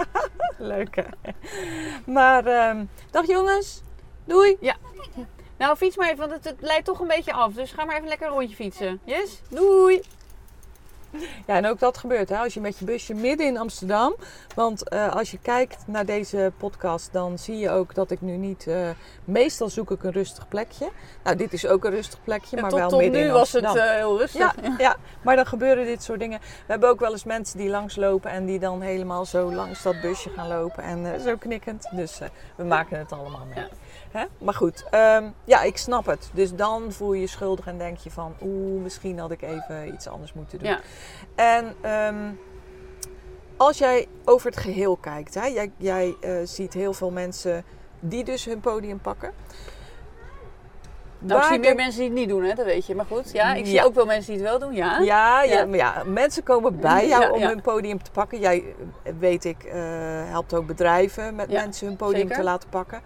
Leuk 0.57 0.95
hè? 0.95 1.31
Maar, 2.05 2.45
ehm, 2.45 2.85
dag 3.11 3.27
jongens. 3.27 3.81
Doei. 4.25 4.57
Nou, 5.57 5.75
fiets 5.77 5.95
maar 5.97 6.07
even, 6.07 6.19
want 6.19 6.31
het, 6.31 6.43
het 6.43 6.61
leidt 6.61 6.85
toch 6.85 6.99
een 6.99 7.07
beetje 7.07 7.33
af. 7.33 7.53
Dus 7.53 7.71
ga 7.71 7.85
maar 7.85 7.95
even 7.95 8.07
lekker 8.07 8.27
een 8.27 8.33
rondje 8.33 8.55
fietsen. 8.55 8.99
Yes? 9.03 9.41
Doei. 9.49 10.01
Ja, 11.47 11.55
en 11.55 11.65
ook 11.65 11.79
dat 11.79 11.97
gebeurt 11.97 12.29
hè, 12.29 12.37
als 12.37 12.53
je 12.53 12.61
met 12.61 12.77
je 12.77 12.85
busje 12.85 13.13
midden 13.13 13.47
in 13.47 13.57
Amsterdam. 13.57 14.15
Want 14.55 14.89
eh, 14.89 15.15
als 15.15 15.31
je 15.31 15.37
kijkt 15.41 15.83
naar 15.87 16.05
deze 16.05 16.51
podcast, 16.57 17.09
dan 17.13 17.37
zie 17.39 17.57
je 17.57 17.69
ook 17.69 17.95
dat 17.95 18.11
ik 18.11 18.21
nu 18.21 18.37
niet... 18.37 18.67
eh, 18.67 18.89
meestal 19.25 19.69
zoek 19.69 19.91
ik 19.91 20.03
een 20.03 20.11
rustig 20.11 20.47
plekje. 20.47 20.89
Nou, 21.23 21.35
dit 21.35 21.53
is 21.53 21.67
ook 21.67 21.85
een 21.85 21.91
rustig 21.91 22.23
plekje, 22.23 22.61
maar 22.61 22.69
tot 22.69 22.79
wel 22.79 22.89
tot 22.89 22.99
midden 22.99 23.21
nu 23.21 23.27
in 23.27 23.33
was 23.33 23.51
het 23.51 23.63
Amsterdam. 23.63 23.91
eh, 23.93 23.97
heel 23.99 24.17
rustig. 24.17 24.41
Ja, 24.63 24.75
ja, 24.77 24.95
maar 25.21 25.35
dan 25.35 25.45
gebeuren 25.45 25.85
dit 25.85 26.03
soort 26.03 26.19
dingen. 26.19 26.39
We 26.39 26.71
hebben 26.71 26.89
ook 26.89 26.99
wel 26.99 27.11
eens 27.11 27.23
mensen 27.23 27.57
die 27.57 27.69
langslopen 27.69 28.31
en 28.31 28.45
die 28.45 28.59
dan 28.59 28.81
helemaal 28.81 29.25
zo 29.25 29.53
langs 29.53 29.83
dat 29.83 30.01
busje 30.01 30.29
gaan 30.29 30.47
lopen 30.47 30.83
en 30.83 31.21
zo 31.21 31.35
knikkend. 31.37 31.87
Dus 31.91 32.19
we 32.55 32.63
maken 32.63 32.99
het 32.99 33.11
allemaal 33.11 33.45
mee. 33.45 33.63
Ja. 33.63 33.67
Hè? 34.13 34.25
Maar 34.37 34.53
goed, 34.53 34.85
ehm, 34.89 35.23
ja, 35.43 35.61
ik 35.61 35.77
snap 35.77 36.05
het. 36.05 36.29
Dus 36.33 36.55
dan 36.55 36.91
voel 36.91 37.13
je 37.13 37.21
je 37.21 37.27
schuldig 37.27 37.67
en 37.67 37.77
denk 37.77 37.97
je 37.97 38.11
van, 38.11 38.35
oeh, 38.41 38.81
misschien 38.81 39.19
had 39.19 39.31
ik 39.31 39.41
even 39.41 39.93
iets 39.93 40.07
anders 40.07 40.33
moeten 40.33 40.59
doen. 40.59 40.67
Ja. 40.67 40.79
En 41.35 41.75
ehm, 41.81 42.31
als 43.57 43.77
jij 43.77 44.07
over 44.25 44.49
het 44.49 44.59
geheel 44.59 44.95
kijkt, 44.95 45.33
hè, 45.33 45.45
jij, 45.45 45.71
jij 45.77 46.15
eh, 46.21 46.31
ziet 46.43 46.73
heel 46.73 46.93
veel 46.93 47.11
mensen 47.11 47.63
die 47.99 48.23
dus 48.23 48.45
hun 48.45 48.59
podium 48.59 48.99
pakken. 48.99 49.31
Nou, 51.19 51.41
ik 51.41 51.47
zie 51.47 51.59
meer 51.59 51.75
mensen 51.75 51.99
die 51.99 52.09
het 52.09 52.17
niet 52.19 52.29
doen, 52.29 52.43
hè, 52.43 52.53
dat 52.53 52.65
weet 52.65 52.85
je. 52.85 52.95
Maar 52.95 53.05
goed, 53.05 53.31
ja, 53.31 53.53
ik 53.53 53.65
zie 53.65 53.73
Ja. 53.73 53.83
ook 53.83 53.93
wel 53.95 54.05
mensen 54.05 54.33
die 54.33 54.41
het 54.41 54.49
wel 54.51 54.59
doen, 54.59 54.75
ja. 54.75 54.99
Ja, 54.99 55.43
ja. 55.43 55.53
Ja. 55.53 55.65
maar 55.65 55.77
ja, 55.77 56.03
mensen 56.05 56.43
komen 56.43 56.79
bij 56.79 57.07
jou 57.07 57.31
om 57.31 57.41
hun 57.41 57.61
podium 57.61 58.03
te 58.03 58.11
pakken. 58.11 58.39
Jij, 58.39 58.63
eh, 59.03 59.13
weet 59.19 59.45
ik, 59.45 59.63
eh, 59.63 59.73
helpt 60.29 60.53
ook 60.53 60.67
bedrijven 60.67 61.35
met 61.35 61.51
mensen 61.51 61.87
hun 61.87 61.95
podium 61.95 62.21
zeker. 62.21 62.35
te 62.35 62.43
laten 62.43 62.69
pakken. 62.69 63.01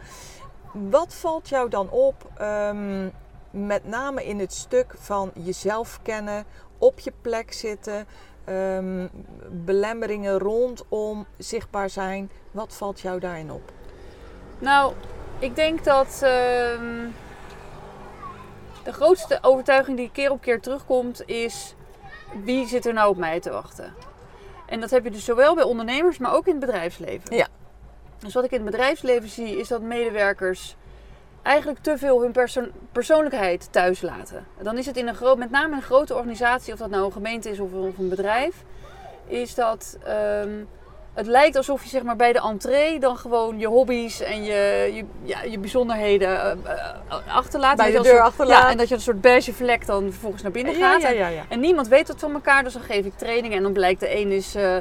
Wat 0.89 1.13
valt 1.13 1.49
jou 1.49 1.69
dan 1.69 1.89
op, 1.89 2.29
ehm, 2.37 3.09
met 3.49 3.85
name 3.85 4.25
in 4.25 4.39
het 4.39 4.53
stuk 4.53 4.93
van 4.97 5.31
jezelf 5.33 5.99
kennen, 6.01 6.45
op 6.77 6.99
je 6.99 7.13
plek 7.21 7.53
zitten, 7.53 8.07
ehm, 8.45 9.07
belemmeringen 9.49 10.39
rondom 10.39 11.25
zichtbaar 11.37 11.89
zijn. 11.89 12.29
Wat 12.51 12.75
valt 12.75 12.99
jou 12.99 13.19
daarin 13.19 13.51
op? 13.51 13.71
Nou, 14.59 14.93
ik 15.39 15.55
denk 15.55 15.83
dat 15.83 16.19
ehm, 16.21 17.07
de 18.83 18.93
grootste 18.93 19.37
overtuiging 19.41 19.97
die 19.97 20.11
keer 20.11 20.31
op 20.31 20.41
keer 20.41 20.61
terugkomt 20.61 21.23
is 21.25 21.75
wie 22.43 22.67
zit 22.67 22.85
er 22.85 22.93
nou 22.93 23.09
op 23.09 23.17
mij 23.17 23.39
te 23.39 23.51
wachten? 23.51 23.93
En 24.65 24.79
dat 24.79 24.89
heb 24.89 25.03
je 25.03 25.11
dus 25.11 25.25
zowel 25.25 25.55
bij 25.55 25.63
ondernemers, 25.63 26.17
maar 26.17 26.33
ook 26.33 26.45
in 26.45 26.55
het 26.55 26.65
bedrijfsleven. 26.65 27.35
Ja. 27.35 27.47
Dus 28.19 28.33
wat 28.33 28.43
ik 28.43 28.51
in 28.51 28.61
het 28.61 28.71
bedrijfsleven 28.71 29.29
zie, 29.29 29.57
is 29.59 29.67
dat 29.67 29.81
medewerkers 29.81 30.75
eigenlijk 31.41 31.79
te 31.81 31.97
veel 31.97 32.21
hun 32.21 32.31
perso- 32.31 32.71
persoonlijkheid 32.91 33.67
thuis 33.71 34.01
laten. 34.01 34.45
Dan 34.61 34.77
is 34.77 34.85
het 34.85 34.97
in 34.97 35.07
een 35.07 35.15
groot, 35.15 35.37
met 35.37 35.51
name 35.51 35.75
een 35.75 35.81
grote 35.81 36.15
organisatie, 36.15 36.73
of 36.73 36.79
dat 36.79 36.89
nou 36.89 37.05
een 37.05 37.11
gemeente 37.11 37.49
is 37.49 37.59
of, 37.59 37.73
of 37.73 37.97
een 37.97 38.09
bedrijf, 38.09 38.55
is 39.27 39.55
dat 39.55 39.97
ehm, 40.03 40.49
het 41.13 41.27
lijkt 41.27 41.55
alsof 41.55 41.83
je 41.83 41.89
zeg 41.89 42.03
maar, 42.03 42.15
bij 42.15 42.33
de 42.33 42.41
entree 42.41 42.99
dan 42.99 43.17
gewoon 43.17 43.59
je 43.59 43.67
hobby's 43.67 44.21
en 44.21 44.43
je, 44.43 44.91
je, 44.93 45.05
ja, 45.23 45.41
je 45.43 45.59
bijzonderheden 45.59 46.41
eh, 46.41 46.51
eh, 46.51 47.35
achterlaat. 47.35 47.77
Bij 47.77 47.87
de 47.87 47.93
dat 47.93 48.03
deur 48.03 48.21
achterlaat. 48.21 48.61
Ja, 48.63 48.69
en 48.69 48.77
dat 48.77 48.87
je 48.87 48.95
een 48.95 49.01
soort 49.01 49.21
beige 49.21 49.53
vlek 49.53 49.85
dan 49.85 50.03
vervolgens 50.11 50.41
naar 50.43 50.51
binnen 50.51 50.75
gaat. 50.75 51.01
ja, 51.01 51.07
En- 51.07 51.15
ja, 51.15 51.27
ja. 51.27 51.43
en 51.49 51.59
niemand 51.59 51.87
weet 51.87 52.07
het 52.07 52.19
van 52.19 52.33
elkaar, 52.33 52.63
dus 52.63 52.73
dan 52.73 52.81
geef 52.81 53.05
ik 53.05 53.13
trainingen. 53.15 53.57
En 53.57 53.63
dan 53.63 53.73
blijkt 53.73 53.99
de 53.99 54.15
een 54.19 54.31
is 54.31 54.55
eh, 54.55 54.75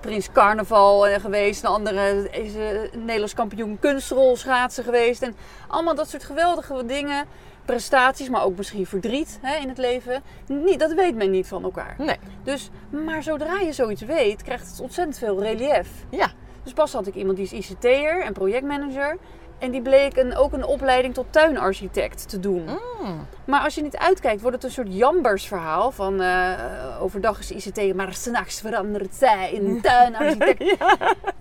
Prins 0.00 0.32
Carnaval 0.32 1.06
eh, 1.06 1.20
geweest, 1.20 1.62
de 1.62 1.68
andere 1.68 2.30
is 2.30 2.54
eh, 2.54 2.92
Nederlands 2.92 3.34
kampioen 3.34 3.78
kunstrol 3.78 4.36
schaatsen 4.36 4.84
geweest. 4.84 5.22
En 5.22 5.36
allemaal 5.68 5.94
dat 5.94 6.08
soort 6.08 6.24
geweldige 6.24 6.84
dingen 6.86 7.26
prestaties, 7.64 8.28
maar 8.28 8.44
ook 8.44 8.56
misschien 8.56 8.86
verdriet 8.86 9.38
hè, 9.42 9.56
in 9.56 9.68
het 9.68 9.78
leven. 9.78 10.22
Niet, 10.46 10.78
dat 10.78 10.92
weet 10.92 11.14
men 11.14 11.30
niet 11.30 11.46
van 11.46 11.62
elkaar. 11.62 11.94
Nee. 11.98 12.16
Dus, 12.42 12.70
maar 12.90 13.22
zodra 13.22 13.58
je 13.60 13.72
zoiets 13.72 14.02
weet, 14.02 14.42
krijgt 14.42 14.70
het 14.70 14.80
ontzettend 14.80 15.18
veel 15.18 15.42
relief. 15.42 15.88
Ja. 16.10 16.30
Dus 16.62 16.72
pas 16.72 16.92
had 16.92 17.06
ik 17.06 17.14
iemand 17.14 17.36
die 17.36 17.48
is 17.50 17.70
ICT'er 17.70 18.22
en 18.22 18.32
projectmanager. 18.32 19.18
En 19.58 19.70
die 19.70 19.82
bleek 19.82 20.16
een, 20.16 20.36
ook 20.36 20.52
een 20.52 20.64
opleiding 20.64 21.14
tot 21.14 21.26
tuinarchitect 21.30 22.28
te 22.28 22.40
doen. 22.40 22.62
Mm. 22.64 23.26
Maar 23.44 23.60
als 23.60 23.74
je 23.74 23.82
niet 23.82 23.96
uitkijkt, 23.96 24.40
wordt 24.40 24.56
het 24.56 24.64
een 24.64 24.70
soort 24.70 24.94
jambersverhaal. 24.94 25.90
Van 25.90 26.20
eh, 26.20 26.52
overdag 27.00 27.38
is 27.38 27.50
ICT, 27.50 27.94
maar 27.94 28.14
s'nachts 28.14 28.60
verandert 28.60 29.14
zij 29.14 29.52
in 29.52 29.80
tuinarchitect. 29.80 30.64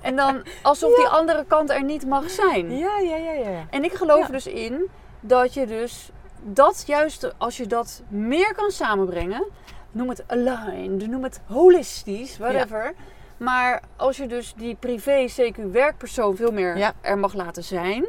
En 0.01 0.15
dan 0.15 0.43
alsof 0.61 0.95
die 0.95 1.07
andere 1.07 1.45
kant 1.47 1.69
er 1.69 1.83
niet 1.83 2.05
mag 2.05 2.29
zijn. 2.29 2.77
Ja, 2.77 2.97
ja, 2.99 3.15
ja, 3.15 3.31
ja. 3.31 3.65
En 3.69 3.83
ik 3.83 3.93
geloof 3.93 4.25
Ja. 4.25 4.31
dus 4.31 4.47
in 4.47 4.87
dat 5.19 5.53
je 5.53 5.65
dus 5.65 6.09
dat 6.43 6.83
juist, 6.87 7.33
als 7.37 7.57
je 7.57 7.67
dat 7.67 8.01
meer 8.07 8.53
kan 8.55 8.71
samenbrengen, 8.71 9.45
noem 9.91 10.09
het 10.09 10.23
aligned, 10.27 11.07
noem 11.09 11.23
het 11.23 11.41
holistisch, 11.45 12.37
whatever. 12.37 12.93
Maar 13.37 13.81
als 13.95 14.17
je 14.17 14.27
dus 14.27 14.53
die 14.57 14.75
privé, 14.79 15.25
CQ 15.41 15.71
werkpersoon 15.71 16.35
veel 16.35 16.51
meer 16.51 16.77
Ja. 16.77 16.93
er 17.01 17.17
mag 17.17 17.33
laten 17.33 17.63
zijn, 17.63 18.05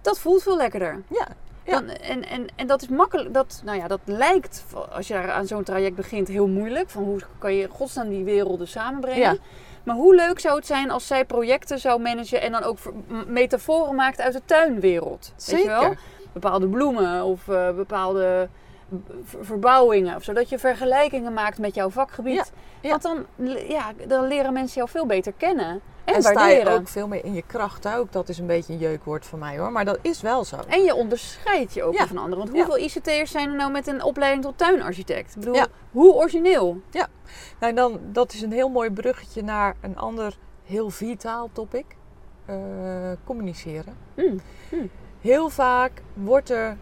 dat 0.00 0.18
voelt 0.18 0.42
veel 0.42 0.56
lekkerder. 0.56 1.02
Ja. 1.08 1.26
Ja. 1.66 1.72
Dan, 1.80 1.88
en, 1.88 2.28
en, 2.28 2.46
en 2.56 2.66
dat 2.66 2.82
is 2.82 2.88
makkelijk, 2.88 3.34
dat, 3.34 3.62
nou 3.64 3.78
ja, 3.78 3.88
dat 3.88 4.00
lijkt 4.04 4.64
als 4.90 5.08
je 5.08 5.32
aan 5.32 5.46
zo'n 5.46 5.62
traject 5.62 5.96
begint 5.96 6.28
heel 6.28 6.46
moeilijk. 6.48 6.90
Van 6.90 7.02
hoe 7.02 7.20
kan 7.38 7.54
je 7.54 7.68
godsnaam 7.68 8.08
die 8.08 8.24
werelden 8.24 8.68
samenbrengen. 8.68 9.20
Ja. 9.20 9.36
Maar 9.84 9.96
hoe 9.96 10.14
leuk 10.14 10.40
zou 10.40 10.56
het 10.56 10.66
zijn 10.66 10.90
als 10.90 11.06
zij 11.06 11.24
projecten 11.24 11.78
zou 11.78 12.00
managen 12.00 12.40
en 12.40 12.52
dan 12.52 12.62
ook 12.62 12.78
metaforen 13.26 13.94
maakt 13.94 14.20
uit 14.20 14.32
de 14.32 14.42
tuinwereld. 14.44 15.32
Weet 15.46 15.62
je 15.62 15.68
wel? 15.68 15.80
Zeker. 15.80 15.98
Bepaalde 16.32 16.68
bloemen 16.68 17.24
of 17.24 17.48
eh, 17.48 17.70
bepaalde 17.70 18.48
verbouwingen. 19.40 20.16
Of 20.16 20.22
zodat 20.24 20.48
je 20.48 20.58
vergelijkingen 20.58 21.32
maakt 21.32 21.58
met 21.58 21.74
jouw 21.74 21.90
vakgebied. 21.90 22.34
Ja, 22.34 22.44
ja. 22.80 22.88
Want 22.90 23.02
dan, 23.02 23.26
ja, 23.68 23.92
dan 24.08 24.26
leren 24.26 24.52
mensen 24.52 24.76
jou 24.76 24.88
veel 24.88 25.06
beter 25.06 25.32
kennen. 25.32 25.80
En, 26.04 26.14
En 26.14 26.22
sta 26.22 26.48
je 26.48 26.68
ook 26.68 26.88
veel 26.88 27.08
meer 27.08 27.24
in 27.24 27.34
je 27.34 27.42
kracht. 27.46 27.88
Ook 27.88 28.12
dat 28.12 28.28
is 28.28 28.38
een 28.38 28.46
beetje 28.46 28.72
een 28.72 28.78
jeukwoord 28.78 29.26
voor 29.26 29.38
mij 29.38 29.58
hoor. 29.58 29.72
Maar 29.72 29.84
dat 29.84 29.98
is 30.02 30.20
wel 30.20 30.44
zo. 30.44 30.56
En 30.68 30.82
je 30.82 30.94
onderscheidt 30.94 31.74
je 31.74 31.82
ook 31.82 31.94
Ja. 31.94 32.06
van 32.06 32.18
anderen. 32.18 32.38
Want 32.38 32.56
Ja. 32.56 32.64
hoeveel 32.64 32.84
ICT'ers 32.84 33.30
zijn 33.30 33.48
er 33.48 33.56
nou 33.56 33.70
met 33.72 33.86
een 33.86 34.02
opleiding 34.02 34.44
tot 34.44 34.58
tuinarchitect? 34.58 35.30
Ik 35.30 35.38
bedoel, 35.38 35.54
Ja. 35.54 35.66
hoe 35.90 36.12
origineel? 36.14 36.80
Nou, 37.60 37.74
dan, 37.74 38.00
dat 38.12 38.32
is 38.32 38.42
een 38.42 38.52
heel 38.52 38.68
mooi 38.68 38.90
bruggetje 38.90 39.42
naar 39.42 39.76
een 39.80 39.96
ander 39.98 40.36
heel 40.64 40.90
vitaal 40.90 41.48
topic. 41.52 41.84
Eh, 42.46 42.56
communiceren. 43.24 43.96
Hmm. 44.14 44.40
Heel 45.20 45.48
vaak 45.48 46.02
wordt 46.14 46.50
er 46.50 46.76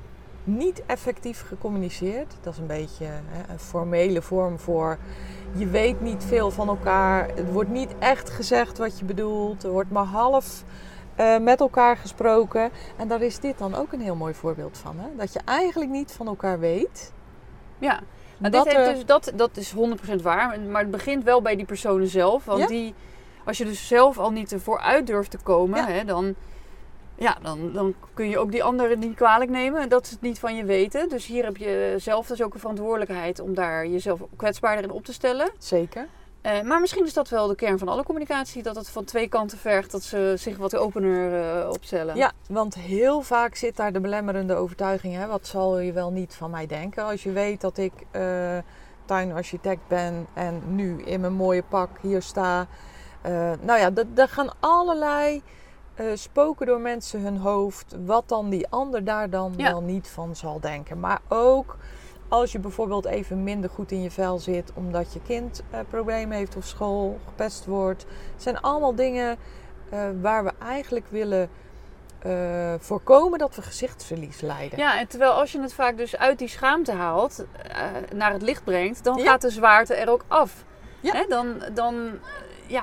niet 0.45 0.83
effectief 0.87 1.45
gecommuniceerd. 1.47 2.35
Dat 2.41 2.53
is 2.53 2.59
een 2.59 2.67
beetje 2.67 3.05
hè, 3.05 3.53
een 3.53 3.59
formele 3.59 4.23
vorm 4.23 4.59
voor 4.59 4.99
je 5.55 5.67
weet 5.67 6.01
niet 6.01 6.25
veel 6.25 6.51
van 6.51 6.69
elkaar. 6.69 7.29
Het 7.35 7.53
wordt 7.53 7.71
niet 7.71 7.95
echt 7.99 8.31
gezegd 8.31 8.79
wat 8.79 8.99
je 8.99 9.05
bedoelt. 9.05 9.63
Er 9.65 9.71
wordt 9.71 9.91
maar 9.91 10.05
half 10.05 10.63
eh, 11.15 11.39
met 11.39 11.61
elkaar 11.61 11.97
gesproken. 11.97 12.71
En 12.97 13.09
daar 13.09 13.23
is 13.23 13.39
dit 13.39 13.59
dan 13.59 13.75
ook 13.75 13.93
een 13.93 14.01
heel 14.01 14.15
mooi 14.15 14.35
voorbeeld 14.35 14.79
van. 14.79 14.97
Hè? 14.99 15.07
Dat 15.17 15.33
je 15.33 15.41
eigenlijk 15.45 15.91
niet 15.91 16.13
van 16.13 16.27
elkaar 16.27 16.59
weet. 16.59 17.13
Ja. 17.79 18.01
Nou, 18.39 18.53
Dat 18.53 18.65
dit 18.65 18.73
heeft 18.77 18.89
er- 18.89 18.95
dus, 18.95 19.07
dat, 19.07 19.33
dat 19.35 19.57
is 19.57 19.75
100% 19.75 20.23
waar. 20.23 20.61
Maar 20.61 20.83
het 20.83 20.91
begint 20.91 21.25
wel 21.25 21.43
bij 21.43 21.57
die 21.57 21.67
personen 21.67 22.07
zelf. 22.09 22.45
Want 22.45 22.61
Ja. 22.61 22.67
die, 22.67 22.95
als 23.45 23.59
je 23.59 23.65
dus 23.65 23.87
zelf 23.89 24.19
al 24.19 24.31
niet 24.31 24.53
ervoor 24.53 24.79
uit 24.81 25.07
durft 25.07 25.31
te 25.31 25.39
komen, 25.39 25.79
Ja. 25.79 25.87
hè, 25.89 26.05
dan, 26.05 26.35
ja, 27.23 27.37
dan, 27.43 27.73
dan 27.73 27.95
kun 28.15 28.29
je 28.29 28.39
ook 28.39 28.51
die 28.51 28.65
anderen 28.65 28.99
niet 28.99 29.15
kwalijk 29.15 29.51
nemen. 29.51 29.89
Dat 29.89 30.07
ze 30.07 30.13
het 30.13 30.23
niet 30.23 30.39
van 30.39 30.57
je 30.57 30.65
weten. 30.65 31.09
Dus 31.09 31.27
hier 31.27 31.45
heb 31.45 31.57
je 31.57 31.95
zelf 31.97 32.27
dus 32.27 32.43
ook 32.43 32.55
een 32.55 32.61
verantwoordelijkheid 32.61 33.41
om 33.41 33.55
daar 33.55 33.87
jezelf 33.87 34.21
kwetsbaarder 34.37 34.85
in 34.85 34.91
op 34.91 35.05
te 35.05 35.13
stellen. 35.13 35.51
Zeker. 35.59 36.07
Eh, 36.43 36.61
maar 36.61 36.81
misschien 36.81 37.05
is 37.05 37.13
dat 37.13 37.29
wel 37.29 37.47
de 37.47 37.55
kern 37.55 37.79
van 37.79 37.89
alle 37.89 38.03
communicatie. 38.03 38.63
Dat 38.63 38.77
het 38.77 38.91
van 38.91 39.05
twee 39.05 39.29
kanten 39.29 39.59
vergt 39.59 39.91
dat 39.91 40.03
ze 40.03 40.35
zich 40.37 40.57
wat 40.57 40.77
opener 40.77 41.61
eh, 41.61 41.71
opstellen. 41.71 42.17
Ja, 42.17 42.33
want 42.49 42.75
heel 42.75 43.23
vaak 43.23 43.55
zit 43.55 43.77
daar 43.77 43.93
de 43.93 44.01
belemmerende 44.01 44.55
overtuiging. 44.55 45.15
Hè? 45.15 45.27
Wat 45.27 45.47
zal 45.47 45.79
je 45.79 45.93
wel 45.93 46.11
niet 46.11 46.35
van 46.35 46.51
mij 46.51 46.67
denken? 46.67 47.05
Als 47.05 47.23
je 47.23 47.33
weet 47.33 47.61
dat 47.61 47.79
ik 47.79 47.93
eh, 48.11 48.59
tuinarchitect 49.05 49.89
ben 49.89 50.27
en 50.35 50.63
nu 50.67 51.03
in 51.03 51.21
mijn 51.21 51.33
mooie 51.33 51.63
pak 51.69 51.91
hier 52.01 52.23
sta. 52.23 52.67
Nou 53.61 53.79
ja, 53.79 53.91
daar 53.91 54.29
gaan 54.29 54.51
allerlei 54.61 55.43
eh, 55.95 56.07
spoken 56.15 56.67
door 56.67 56.81
mensen 56.81 57.21
hun 57.21 57.37
hoofd. 57.37 57.97
Wat 58.05 58.29
dan 58.29 58.51
die 58.51 58.69
ander 58.69 59.05
daar 59.05 59.31
dan 59.31 59.55
Ja. 59.57 59.71
wel 59.71 59.81
niet 59.83 60.09
van 60.09 60.37
zal 60.37 60.61
denken. 60.61 61.01
Maar 61.01 61.21
ook 61.29 61.77
als 62.29 62.53
je 62.53 62.59
bijvoorbeeld 62.59 63.05
even 63.05 63.43
minder 63.43 63.71
goed 63.71 63.91
in 63.93 64.03
je 64.03 64.11
vel 64.11 64.39
zit 64.39 64.71
omdat 64.75 65.13
je 65.13 65.21
kind 65.23 65.63
eh, 65.71 65.81
problemen 65.91 66.37
heeft 66.37 66.57
of 66.57 66.65
school 66.65 67.19
gepest 67.27 67.67
wordt. 67.67 68.03
Het 68.33 68.43
zijn 68.43 68.61
allemaal 68.61 68.95
dingen 68.95 69.37
eh, 69.91 70.01
waar 70.21 70.45
we 70.45 70.53
eigenlijk 70.59 71.07
willen 71.09 71.49
voorkomen 72.79 73.39
dat 73.39 73.55
we 73.55 73.63
gezichtsverlies 73.63 74.41
lijden. 74.41 74.79
Ja, 74.79 74.99
en 74.99 75.09
terwijl 75.09 75.33
als 75.33 75.53
je 75.53 75.61
het 75.61 75.75
vaak 75.75 75.97
dus 75.97 76.17
uit 76.17 76.39
die 76.39 76.49
schaamte 76.49 76.93
haalt, 76.93 77.45
naar 78.15 78.33
het 78.33 78.43
licht 78.43 78.65
brengt, 78.65 79.05
dan 79.05 79.17
Ja. 79.19 79.25
gaat 79.25 79.41
de 79.41 79.51
zwaarte 79.51 79.95
er 79.95 80.11
ook 80.11 80.25
af. 80.29 80.65
Ja. 81.01 81.13
Hè, 81.13 81.25
dan, 81.29 81.63
dan 81.75 82.11
ja, 82.67 82.83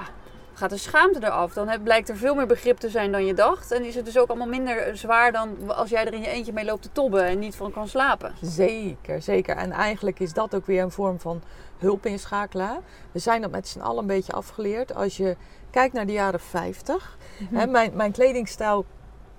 gaat 0.60 0.69
de 0.69 0.78
schaamte 0.78 1.19
eraf. 1.24 1.54
Dan 1.54 1.67
heb- 1.67 1.84
blijkt 1.84 2.10
er 2.10 2.17
veel 2.17 2.36
meer 2.36 2.48
begrip 2.48 2.78
te 2.78 2.89
zijn 2.89 3.12
dan 3.12 3.26
je 3.26 3.34
dacht. 3.34 3.72
En 3.72 3.84
is 3.86 3.95
het 3.95 4.06
dus 4.06 4.17
ook 4.17 4.28
allemaal 4.30 4.48
minder 4.48 4.98
zwaar 4.98 5.32
dan 5.32 5.72
als 5.76 5.89
jij 5.89 6.06
er 6.06 6.13
in 6.13 6.22
je 6.22 6.28
eentje 6.28 6.54
mee 6.54 6.65
loopt 6.65 6.82
te 6.82 6.91
tobben 6.91 7.24
en 7.26 7.39
niet 7.39 7.56
van 7.56 7.72
kan 7.72 7.88
slapen. 7.88 8.34
Zeker, 8.41 9.22
zeker. 9.22 9.56
En 9.56 9.72
eigenlijk 9.72 10.19
is 10.19 10.34
dat 10.34 10.56
ook 10.56 10.65
weer 10.65 10.82
een 10.82 10.91
vorm 10.91 11.19
van 11.19 11.41
hulp 11.78 12.06
inschakelen. 12.06 12.80
We 13.12 13.19
zijn 13.19 13.41
dat 13.41 13.52
met 13.52 13.67
z'n 13.67 13.80
allen 13.80 14.00
een 14.02 14.08
beetje 14.08 14.34
afgeleerd. 14.34 14.95
Als 14.95 15.17
je 15.17 15.36
kijkt 15.72 15.93
naar 15.93 16.06
de 16.06 16.12
jaren 16.12 16.39
50. 16.39 17.17
Hè, 17.54 17.67
mijn, 17.67 17.91
mijn 17.93 18.12
kledingstijl 18.12 18.86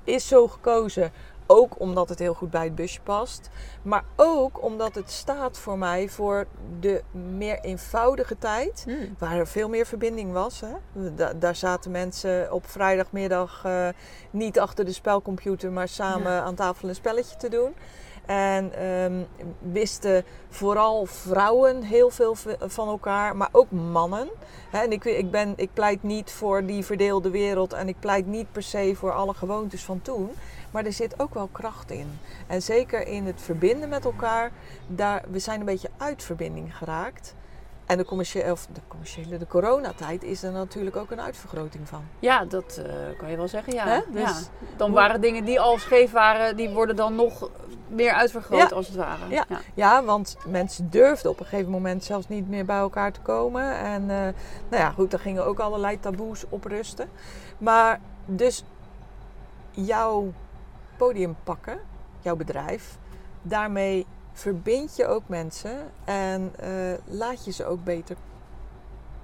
is 0.05 0.29
zo 0.29 0.49
gekozen. 0.49 1.13
Ook 1.53 1.81
omdat 1.81 2.09
het 2.09 2.19
heel 2.19 2.35
goed 2.35 2.51
bij 2.51 2.65
het 2.65 2.75
busje 2.75 3.01
past. 3.01 3.51
Maar 3.83 4.05
ook 4.17 4.63
omdat 4.63 4.95
het 4.95 5.11
staat 5.11 5.59
voor 5.59 5.79
mij 5.79 6.09
voor 6.09 6.47
de 6.81 7.03
meer 7.37 7.59
eenvoudige 7.61 8.39
tijd. 8.39 8.83
Hmm. 8.85 9.15
Waar 9.19 9.37
er 9.37 9.47
veel 9.47 9.69
meer 9.69 9.87
verbinding 9.87 10.33
was. 10.33 10.61
Hè? 10.61 10.73
Da- 11.15 11.33
daar 11.33 11.57
zaten 11.57 11.91
mensen 11.91 12.53
op 12.53 12.67
vrijdagmiddag 12.67 13.63
eh, 13.65 13.89
niet 14.31 14.61
achter 14.61 14.85
de 14.85 14.93
spelcomputer, 14.93 15.73
maar 15.73 15.89
samen 15.89 16.33
Ja. 16.33 16.41
aan 16.43 16.55
tafel 16.55 16.89
een 16.89 16.95
spelletje 16.95 17.37
te 17.37 17.49
doen. 17.49 17.75
En 18.31 18.73
ehm, 18.73 19.23
wisten 19.59 20.25
vooral 20.49 21.07
vrouwen 21.07 21.83
heel 21.83 22.11
veel 22.11 22.37
van 22.59 22.89
elkaar, 22.89 23.37
maar 23.37 23.49
ook 23.53 23.71
mannen. 23.71 24.29
En 24.73 24.93
ik, 24.93 25.05
ik, 25.05 25.31
ben, 25.31 25.53
ik 25.57 25.71
pleit 25.73 26.03
niet 26.03 26.31
voor 26.31 26.67
die 26.67 26.85
verdeelde 26.85 27.31
wereld 27.31 27.73
en 27.73 27.89
ik 27.89 27.97
pleit 28.01 28.27
niet 28.27 28.53
per 28.53 28.63
se 28.63 28.93
voor 28.97 29.13
alle 29.13 29.35
gewoontes 29.35 29.85
van 29.85 30.03
toen. 30.03 30.31
Maar 30.71 30.85
er 30.85 30.93
zit 30.93 31.21
ook 31.21 31.35
wel 31.35 31.49
kracht 31.53 31.91
in. 31.91 32.19
En 32.47 32.63
zeker 32.63 33.07
in 33.07 33.27
het 33.27 33.43
verbinden 33.43 33.89
met 33.89 34.05
elkaar, 34.05 34.51
daar, 34.87 35.23
we 35.31 35.39
zijn 35.39 35.61
een 35.61 35.67
beetje 35.67 35.91
uit 35.97 36.23
verbinding 36.23 36.77
geraakt. 36.77 37.35
En 37.91 37.97
de 37.97 38.05
commerciële, 38.05 38.53
of 38.53 38.67
de 38.73 38.81
commerciële, 38.89 39.39
de 39.39 39.47
coronatijd 39.47 40.23
is 40.23 40.43
er 40.43 40.53
natuurlijk 40.53 40.97
ook 40.97 41.11
een 41.11 41.21
uitvergroting 41.21 41.89
van. 41.89 42.03
Ja, 42.19 42.45
dat 42.45 42.83
eh, 42.85 43.19
kan 43.19 43.31
je 43.31 43.37
wel 43.37 43.49
zeggen, 43.49 43.73
ja. 43.73 43.87
Hè? 43.87 44.01
Dus 44.13 44.23
ja. 44.23 44.37
Dan 44.77 44.93
waren 44.93 45.21
dingen 45.21 45.45
die 45.45 45.61
al 45.61 45.79
scheef 45.79 46.11
waren, 46.11 46.57
die 46.57 46.69
worden 46.71 46.97
dan 46.97 47.15
nog 47.15 47.51
meer 47.89 48.13
uitvergroot 48.13 48.71
Ja. 48.71 48.77
als 48.77 48.87
het 48.87 48.97
ware. 48.97 49.29
Ja. 49.29 49.45
Ja, 49.75 50.05
want 50.05 50.37
mensen 50.47 50.91
durfden 50.91 51.31
op 51.31 51.41
een 51.41 51.47
gegeven 51.47 51.71
moment 51.71 52.05
zelfs 52.05 52.29
niet 52.29 52.49
meer 52.49 52.65
bij 52.65 52.79
elkaar 52.79 53.13
te 53.13 53.21
komen. 53.21 53.79
En 53.79 54.03
eh, 54.03 54.17
nou 54.69 54.83
ja, 54.83 54.91
goed, 54.91 55.11
daar 55.11 55.21
gingen 55.21 55.47
ook 55.47 55.59
allerlei 55.59 56.01
taboes 56.01 56.45
op 56.49 56.65
rusten. 56.65 57.09
Maar 57.59 58.01
dus 58.27 58.65
jouw 59.71 60.33
podium 60.97 61.37
pakken, 61.45 61.79
jouw 62.21 62.37
bedrijf, 62.37 62.99
daarmee 63.43 64.07
verbind 64.41 64.97
je 64.97 65.07
ook 65.07 65.23
mensen 65.27 65.91
en 66.05 66.53
eh, 66.59 66.71
laat 67.05 67.45
je 67.45 67.53
ze 67.53 67.67
ook 67.67 67.85
beter 67.85 68.17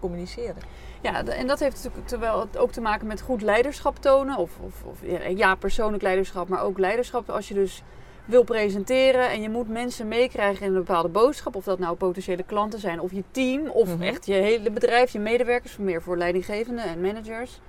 communiceren. 0.01 0.57
Ja, 1.01 1.25
en 1.25 1.47
dat 1.47 1.59
heeft 1.59 1.77
natuurlijk 1.77 2.09
terwijl 2.09 2.41
het 2.41 2.59
ook 2.59 2.71
te 2.73 2.81
maken 2.81 3.07
met 3.07 3.21
goed 3.21 3.43
leiderschap 3.43 3.97
tonen. 3.99 4.37
Of, 4.37 4.51
of, 4.61 4.83
of 4.85 4.99
ja, 5.03 5.21
ja, 5.29 5.55
persoonlijk 5.55 6.03
leiderschap, 6.03 6.49
maar 6.49 6.63
ook 6.63 6.79
leiderschap. 6.79 7.31
Als 7.31 7.49
je 7.49 7.55
dus 7.55 7.83
wil 8.25 8.45
presenteren 8.45 9.31
en 9.31 9.43
je 9.43 9.49
moet 9.51 9.69
mensen 9.69 10.09
meekrijgen 10.09 10.67
in 10.67 10.73
een 10.73 10.85
bepaalde 10.85 11.09
boodschap. 11.09 11.55
Of 11.57 11.65
dat 11.65 11.79
nou 11.79 11.97
potentiële 11.97 12.43
klanten 12.43 12.79
zijn 12.79 13.01
of 13.01 13.13
je 13.13 13.23
team. 13.31 13.69
Of 13.69 13.89
Mhm. 13.89 14.03
echt 14.03 14.27
je 14.27 14.33
hele 14.33 14.71
bedrijf, 14.71 15.11
je 15.13 15.19
medewerkers. 15.19 15.77
Meer 15.77 16.03
voor 16.03 16.17
leidinggevenden 16.17 16.85
en 16.85 17.01
managers. 17.01 17.61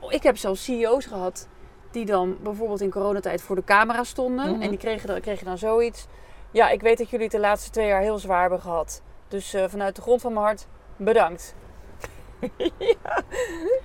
Oh, 0.00 0.12
Ik 0.12 0.22
heb 0.22 0.36
zelfs 0.36 0.64
CEO's 0.64 1.06
gehad 1.06 1.48
die 1.90 2.04
dan 2.04 2.36
bijvoorbeeld 2.42 2.80
in 2.80 2.90
coronatijd 2.90 3.42
voor 3.42 3.56
de 3.56 3.64
camera 3.64 4.04
stonden. 4.04 4.50
Mhm. 4.52 4.62
En 4.62 4.68
die 4.68 4.78
kregen 4.78 5.08
dan, 5.08 5.20
kregen 5.20 5.44
dan 5.44 5.58
zoiets. 5.58 6.06
Ja, 6.56 6.68
ik 6.70 6.80
weet 6.80 6.98
dat 6.98 7.10
jullie 7.10 7.24
het 7.24 7.34
de 7.34 7.40
laatste 7.40 7.70
twee 7.70 7.86
jaar 7.86 8.00
heel 8.00 8.18
zwaar 8.18 8.40
hebben 8.40 8.60
gehad. 8.60 9.02
Dus 9.28 9.54
eh, 9.54 9.64
vanuit 9.68 9.96
de 9.96 10.02
grond 10.02 10.20
van 10.20 10.32
mijn 10.32 10.44
hart, 10.44 10.66
bedankt. 10.96 11.54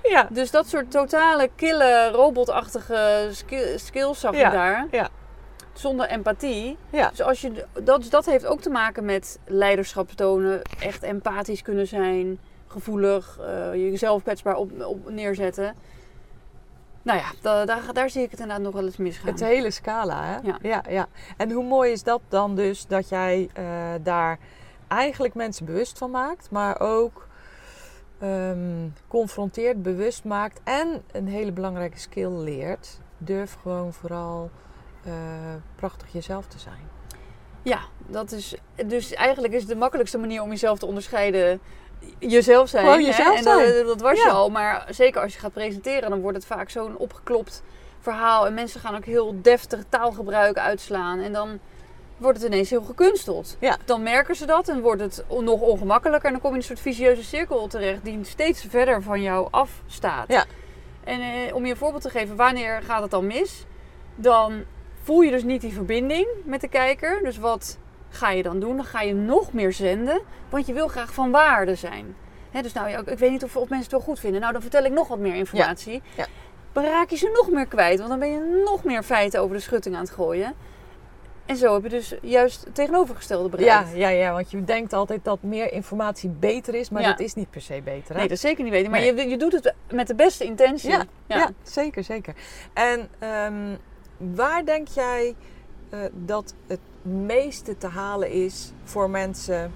Ja, 0.04 0.28
Dus 0.32 0.52
dat 0.52 0.68
soort 0.68 0.92
totale 0.92 1.50
kille, 1.56 2.10
robotachtige 2.12 3.28
skill- 3.32 3.78
skills 3.78 4.20
zag 4.20 4.36
Ja, 4.36 4.46
je 4.52 4.56
daar. 4.58 4.88
ja. 4.92 5.10
zonder 5.74 6.08
empathie. 6.08 6.78
Ja. 6.90 7.10
Dus 7.10 7.22
als 7.22 7.42
je, 7.42 7.66
dat, 7.84 8.08
dat 8.10 8.26
heeft 8.26 8.46
ook 8.46 8.62
te 8.62 8.70
maken 8.70 9.06
met 9.06 9.40
leiderschap 9.46 10.10
tonen, 10.12 10.62
echt 10.80 11.04
empathisch 11.04 11.62
kunnen 11.62 11.88
zijn, 11.88 12.40
gevoelig, 12.68 13.40
eh, 13.42 13.74
jezelf 13.74 14.22
kwetsbaar 14.24 14.56
op, 14.56 14.84
op 14.86 15.10
neerzetten. 15.10 15.76
Nou 17.02 17.20
ja, 17.20 17.32
da- 17.42 17.66
daar, 17.66 17.94
daar 17.94 18.10
zie 18.10 18.24
ik 18.24 18.32
het 18.32 18.40
inderdaad 18.40 18.64
nog 18.66 18.74
wel 18.74 18.86
eens 18.86 18.98
misgaan. 18.98 19.28
Het 19.28 19.40
hele 19.40 19.72
scala, 19.72 20.24
hè? 20.24 20.38
Ja. 20.48 20.58
ja, 20.62 20.84
ja. 20.90 21.08
En 21.38 21.52
hoe 21.52 21.64
mooi 21.64 21.92
is 21.92 22.04
dat 22.04 22.22
dan 22.30 22.56
dus 22.56 22.88
dat 22.88 23.10
jij 23.10 23.50
eh, 23.54 23.66
daar 24.02 24.40
eigenlijk 24.88 25.34
mensen 25.34 25.66
bewust 25.66 25.98
van 25.98 26.12
maakt, 26.12 26.52
maar 26.52 26.80
ook 26.80 27.28
ehm, 28.20 28.88
confronteert, 29.08 29.82
bewust 29.82 30.24
maakt 30.24 30.60
en 30.64 31.04
een 31.12 31.28
hele 31.28 31.52
belangrijke 31.52 32.00
skill 32.00 32.32
leert. 32.32 33.00
Durf 33.18 33.58
gewoon 33.62 33.94
vooral 33.94 34.50
eh, 35.04 35.14
prachtig 35.76 36.12
jezelf 36.12 36.48
te 36.48 36.60
zijn. 36.60 36.90
Ja, 37.64 37.80
dat 38.08 38.32
is. 38.32 38.56
Dus 38.86 39.14
eigenlijk 39.14 39.54
is 39.54 39.66
de 39.66 39.76
makkelijkste 39.76 40.18
manier 40.18 40.42
om 40.42 40.50
jezelf 40.50 40.80
te 40.80 40.86
onderscheiden. 40.86 41.60
Jezelf 42.20 42.70
zijn. 42.70 42.84
Gewoon 42.84 43.00
hè? 43.00 43.06
jezelf 43.06 43.38
en 43.38 43.86
dat, 43.86 44.02
was 44.02 44.18
Ja. 44.18 44.24
je 44.26 44.32
al. 44.32 44.50
Maar 44.50 44.88
zeker 44.90 45.22
als 45.22 45.34
je 45.34 45.40
gaat 45.40 45.54
presenteren, 45.54 46.10
dan 46.10 46.22
wordt 46.22 46.38
het 46.38 46.46
vaak 46.46 46.70
zo'n 46.70 46.98
opgeklopt 46.98 47.64
verhaal. 48.00 48.46
En 48.46 48.54
mensen 48.54 48.80
gaan 48.80 48.96
ook 48.96 49.06
heel 49.06 49.36
deftig 49.42 49.84
taalgebruik 49.90 50.58
uitslaan. 50.58 51.20
En 51.20 51.34
dan 51.34 51.60
wordt 52.18 52.38
het 52.42 52.48
ineens 52.48 52.70
heel 52.70 52.82
gekunsteld. 52.82 53.58
Ja. 53.60 53.78
Dan 53.86 54.04
merken 54.04 54.36
ze 54.36 54.46
dat 54.46 54.68
en 54.70 54.82
wordt 54.82 55.02
het 55.02 55.24
nog 55.40 55.62
ongemakkelijker. 55.62 56.26
En 56.26 56.32
dan 56.32 56.42
kom 56.42 56.50
je 56.52 56.56
in 56.56 56.62
een 56.62 56.68
soort 56.68 56.96
vicieuze 56.96 57.24
cirkel 57.24 57.68
terecht 57.68 58.06
die 58.06 58.20
steeds 58.22 58.66
verder 58.70 59.02
van 59.02 59.22
jou 59.22 59.48
afstaat. 59.52 60.28
Ja. 60.28 60.46
En 61.04 61.22
eh, 61.22 61.56
om 61.56 61.66
je 61.66 61.72
een 61.72 61.78
voorbeeld 61.78 62.02
te 62.02 62.10
geven, 62.10 62.36
wanneer 62.36 62.82
gaat 62.82 63.02
het 63.02 63.12
dan 63.12 63.28
mis? 63.28 63.66
Dan 64.16 64.64
voel 65.04 65.22
je 65.22 65.32
dus 65.32 65.44
niet 65.44 65.62
die 65.62 65.74
verbinding 65.74 66.28
met 66.44 66.62
de 66.62 66.68
kijker. 66.68 67.20
Dus 67.24 67.38
wat 67.38 67.78
ga 68.12 68.32
je 68.32 68.44
dan 68.44 68.60
doen? 68.60 68.76
Dan 68.76 68.86
ga 68.86 69.02
je 69.02 69.14
nog 69.14 69.54
meer 69.54 69.74
zenden, 69.74 70.22
want 70.50 70.66
je 70.66 70.74
wil 70.74 70.88
graag 70.88 71.14
van 71.14 71.32
waarde 71.32 71.76
zijn. 71.76 72.16
Hè, 72.52 72.62
dus 72.62 72.74
nou, 72.74 72.90
ja, 72.90 73.02
ik 73.06 73.18
weet 73.20 73.32
niet 73.32 73.44
of, 73.44 73.56
of 73.56 73.70
mensen 73.70 73.80
het 73.84 73.92
wel 73.92 74.02
goed 74.02 74.20
vinden. 74.20 74.42
Nou, 74.42 74.54
dan 74.54 74.62
vertel 74.62 74.84
ik 74.84 74.92
nog 74.92 75.08
wat 75.08 75.20
meer 75.20 75.36
informatie. 75.36 76.02
Ja. 76.16 76.26
Dan 76.72 76.84
raak 76.84 77.10
je 77.10 77.16
ze 77.16 77.30
nog 77.34 77.50
meer 77.52 77.66
kwijt, 77.68 77.98
want 77.98 78.10
dan 78.10 78.20
ben 78.20 78.32
je 78.32 78.62
nog 78.66 78.84
meer 78.84 79.04
feiten 79.04 79.42
over 79.42 79.56
de 79.56 79.62
schutting 79.62 79.96
aan 79.96 80.02
het 80.02 80.12
gooien. 80.12 80.54
En 81.46 81.58
zo 81.58 81.74
heb 81.74 81.84
je 81.84 81.90
dus 81.90 82.16
juist 82.22 82.64
het 82.66 82.76
tegenovergestelde 82.76 83.50
bereikt. 83.50 83.90
Ja, 83.92 83.98
ja, 83.98 84.10
ja, 84.10 84.32
want 84.34 84.52
je 84.52 84.64
denkt 84.64 84.94
altijd 84.94 85.24
dat 85.24 85.42
meer 85.42 85.72
informatie 85.72 86.30
beter 86.30 86.76
is, 86.76 86.90
maar 86.90 87.02
Ja. 87.02 87.08
dat 87.10 87.20
is 87.20 87.34
niet 87.34 87.50
per 87.50 87.62
se 87.62 87.82
beter. 87.84 88.10
Hè? 88.10 88.14
Nee, 88.20 88.28
dat 88.28 88.32
is 88.32 88.42
zeker 88.42 88.64
niet 88.64 88.74
weten. 88.74 88.92
Maar 88.92 89.00
Nee. 89.00 89.16
je, 89.16 89.28
je 89.30 89.38
doet 89.38 89.52
het 89.52 89.74
met 89.92 90.08
de 90.08 90.16
beste 90.16 90.44
intentie. 90.44 90.90
Ja, 90.90 91.04
ja. 91.28 91.50
zeker, 91.64 92.04
zeker. 92.04 92.34
En 92.74 93.10
ehm, 93.20 93.76
waar 94.18 94.66
denk 94.66 94.88
jij 94.88 95.36
eh, 95.90 96.00
dat 96.14 96.54
het 96.68 96.80
meeste 97.02 97.78
te 97.78 97.88
halen 97.88 98.30
is 98.30 98.72
voor 98.84 99.10
mensen 99.10 99.72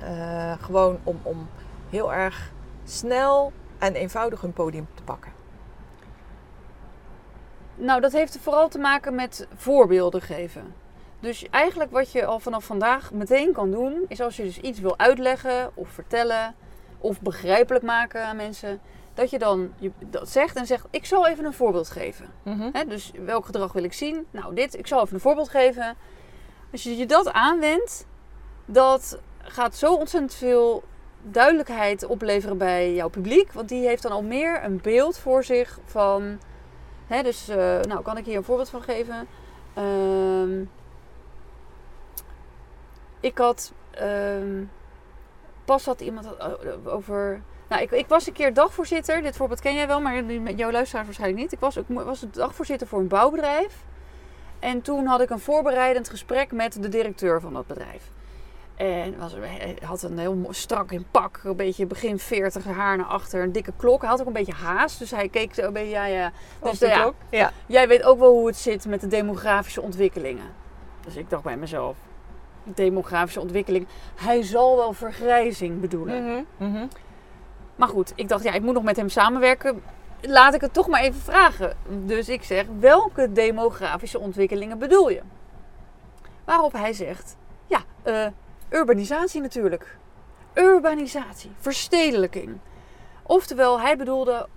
eh, 0.00 0.52
gewoon 0.60 0.98
om, 1.02 1.20
om 1.22 1.48
heel 1.90 2.12
erg 2.12 2.52
snel 2.84 3.52
en 3.78 3.94
eenvoudig 3.94 4.40
hun 4.40 4.52
podium 4.52 4.88
te 4.94 5.02
pakken? 5.02 5.32
Nou, 7.76 8.00
dat 8.00 8.12
heeft 8.12 8.38
vooral 8.38 8.68
te 8.68 8.78
maken 8.78 9.14
met 9.14 9.46
voorbeelden 9.54 10.22
geven. 10.22 10.74
Dus 11.20 11.48
eigenlijk 11.50 11.90
wat 11.90 12.12
je 12.12 12.26
al 12.26 12.38
vanaf 12.38 12.64
vandaag 12.64 13.12
meteen 13.12 13.52
kan 13.52 13.70
doen, 13.70 14.04
is 14.08 14.20
als 14.20 14.36
je 14.36 14.42
dus 14.42 14.58
iets 14.58 14.80
wil 14.80 14.98
uitleggen 14.98 15.70
of 15.74 15.88
vertellen 15.88 16.54
of 16.98 17.20
begrijpelijk 17.20 17.84
maken 17.84 18.26
aan 18.26 18.36
mensen, 18.36 18.80
dat 19.14 19.30
je 19.30 19.38
dan 19.38 19.72
je 19.78 19.90
dat 20.06 20.28
zegt 20.28 20.56
en 20.56 20.66
zegt: 20.66 20.86
Ik 20.90 21.04
zal 21.06 21.26
even 21.26 21.44
een 21.44 21.52
voorbeeld 21.52 21.90
geven. 21.90 22.26
Hè, 22.72 22.84
dus 22.84 23.12
welk 23.24 23.46
gedrag 23.46 23.72
wil 23.72 23.84
ik 23.84 23.92
zien? 23.92 24.26
Nou, 24.30 24.54
dit, 24.54 24.78
ik 24.78 24.86
zal 24.86 25.02
even 25.02 25.14
een 25.14 25.20
voorbeeld 25.20 25.48
geven. 25.48 25.96
Als 26.74 26.82
je 26.82 26.96
je 26.96 27.06
dat 27.06 27.32
aanwendt, 27.32 28.06
dat 28.64 29.18
gaat 29.38 29.76
zo 29.76 29.94
ontzettend 29.94 30.34
veel 30.34 30.82
duidelijkheid 31.22 32.04
opleveren 32.04 32.58
bij 32.58 32.94
jouw 32.94 33.08
publiek. 33.08 33.52
Want 33.52 33.68
die 33.68 33.86
heeft 33.86 34.02
dan 34.02 34.12
al 34.12 34.22
meer 34.22 34.64
een 34.64 34.80
beeld 34.82 35.18
voor 35.18 35.44
zich 35.44 35.78
van. 35.84 36.38
Hè, 37.06 37.22
dus, 37.22 37.48
eh, 37.48 37.80
nou, 37.80 38.02
kan 38.02 38.16
ik 38.16 38.24
hier 38.24 38.36
een 38.36 38.44
voorbeeld 38.44 38.68
van 38.68 38.82
geven? 38.82 39.26
Ehm, 39.74 40.64
ik 43.20 43.38
had. 43.38 43.72
ehm, 43.90 44.64
pas 45.64 45.84
had 45.84 46.00
iemand 46.00 46.28
over. 46.86 47.42
Nou, 47.68 47.82
ik, 47.82 47.90
ik 47.90 48.06
was 48.06 48.26
een 48.26 48.32
keer 48.32 48.54
dagvoorzitter. 48.54 49.22
Dit 49.22 49.36
voorbeeld 49.36 49.60
ken 49.60 49.74
jij 49.74 49.86
wel, 49.86 50.00
maar 50.00 50.22
jouw 50.52 50.70
luisteraars 50.70 51.06
waarschijnlijk 51.06 51.42
niet. 51.42 51.52
Ik 51.52 51.60
was, 51.60 51.76
ik 51.76 51.84
was 51.88 52.26
dagvoorzitter 52.30 52.86
voor 52.86 53.00
een 53.00 53.08
bouwbedrijf. 53.08 53.84
En 54.64 54.82
toen 54.82 55.06
had 55.06 55.20
ik 55.20 55.30
een 55.30 55.38
voorbereidend 55.38 56.08
gesprek 56.08 56.52
met 56.52 56.82
de 56.82 56.88
directeur 56.88 57.40
van 57.40 57.52
dat 57.52 57.66
bedrijf. 57.66 58.10
En 58.74 59.18
was, 59.18 59.34
hij 59.34 59.76
had 59.82 60.02
een 60.02 60.18
heel 60.18 60.46
strak 60.50 60.92
in 60.92 61.06
pak, 61.10 61.40
een 61.44 61.56
beetje 61.56 61.86
begin 61.86 62.18
40, 62.18 62.64
haar 62.64 62.96
naar 62.96 63.06
achter, 63.06 63.42
een 63.42 63.52
dikke 63.52 63.72
klok. 63.76 64.00
Hij 64.00 64.10
had 64.10 64.20
ook 64.20 64.26
een 64.26 64.32
beetje 64.32 64.52
haast, 64.52 64.98
dus 64.98 65.10
hij 65.10 65.28
keek 65.28 65.54
zo 65.54 65.62
een 65.62 65.72
beetje, 65.72 65.90
ja, 65.90 66.04
ja. 66.04 66.32
Dus 66.60 66.70
Of 66.70 66.78
de 66.78 66.86
ja, 66.86 67.00
klok? 67.00 67.14
Ja. 67.30 67.52
jij 67.66 67.88
weet 67.88 68.02
ook 68.02 68.18
wel 68.18 68.32
hoe 68.32 68.46
het 68.46 68.56
zit 68.56 68.86
met 68.86 69.00
de 69.00 69.06
demografische 69.06 69.80
ontwikkelingen. 69.80 70.52
Dus 71.00 71.16
ik 71.16 71.30
dacht 71.30 71.42
bij 71.42 71.56
mezelf, 71.56 71.96
demografische 72.62 73.40
ontwikkeling, 73.40 73.86
hij 74.14 74.42
zal 74.42 74.76
wel 74.76 74.92
vergrijzing 74.92 75.80
bedoelen. 75.80 76.24
Mhm, 76.24 76.42
mhm. 76.56 76.86
Maar 77.76 77.88
goed, 77.88 78.12
ik 78.14 78.28
dacht, 78.28 78.44
ja, 78.44 78.52
ik 78.52 78.62
moet 78.62 78.74
nog 78.74 78.84
met 78.84 78.96
hem 78.96 79.08
samenwerken. 79.08 79.82
Laat 80.26 80.54
ik 80.54 80.60
het 80.60 80.72
toch 80.72 80.88
maar 80.88 81.00
even 81.00 81.20
vragen. 81.20 81.76
Dus 81.88 82.28
ik 82.28 82.42
zeg, 82.42 82.66
welke 82.78 83.32
demografische 83.32 84.18
ontwikkelingen 84.18 84.78
bedoel 84.78 85.10
je? 85.10 85.20
Waarop 86.44 86.72
hij 86.72 86.92
zegt, 86.92 87.36
ja, 87.66 87.82
eh, 88.02 88.26
urbanisatie 88.70 89.40
natuurlijk. 89.40 89.96
Urbanisatie, 90.54 91.50
verstedelijking. 91.58 92.58
Oftewel, 93.22 93.80
hij 93.80 93.96
bedoelde 93.96 94.48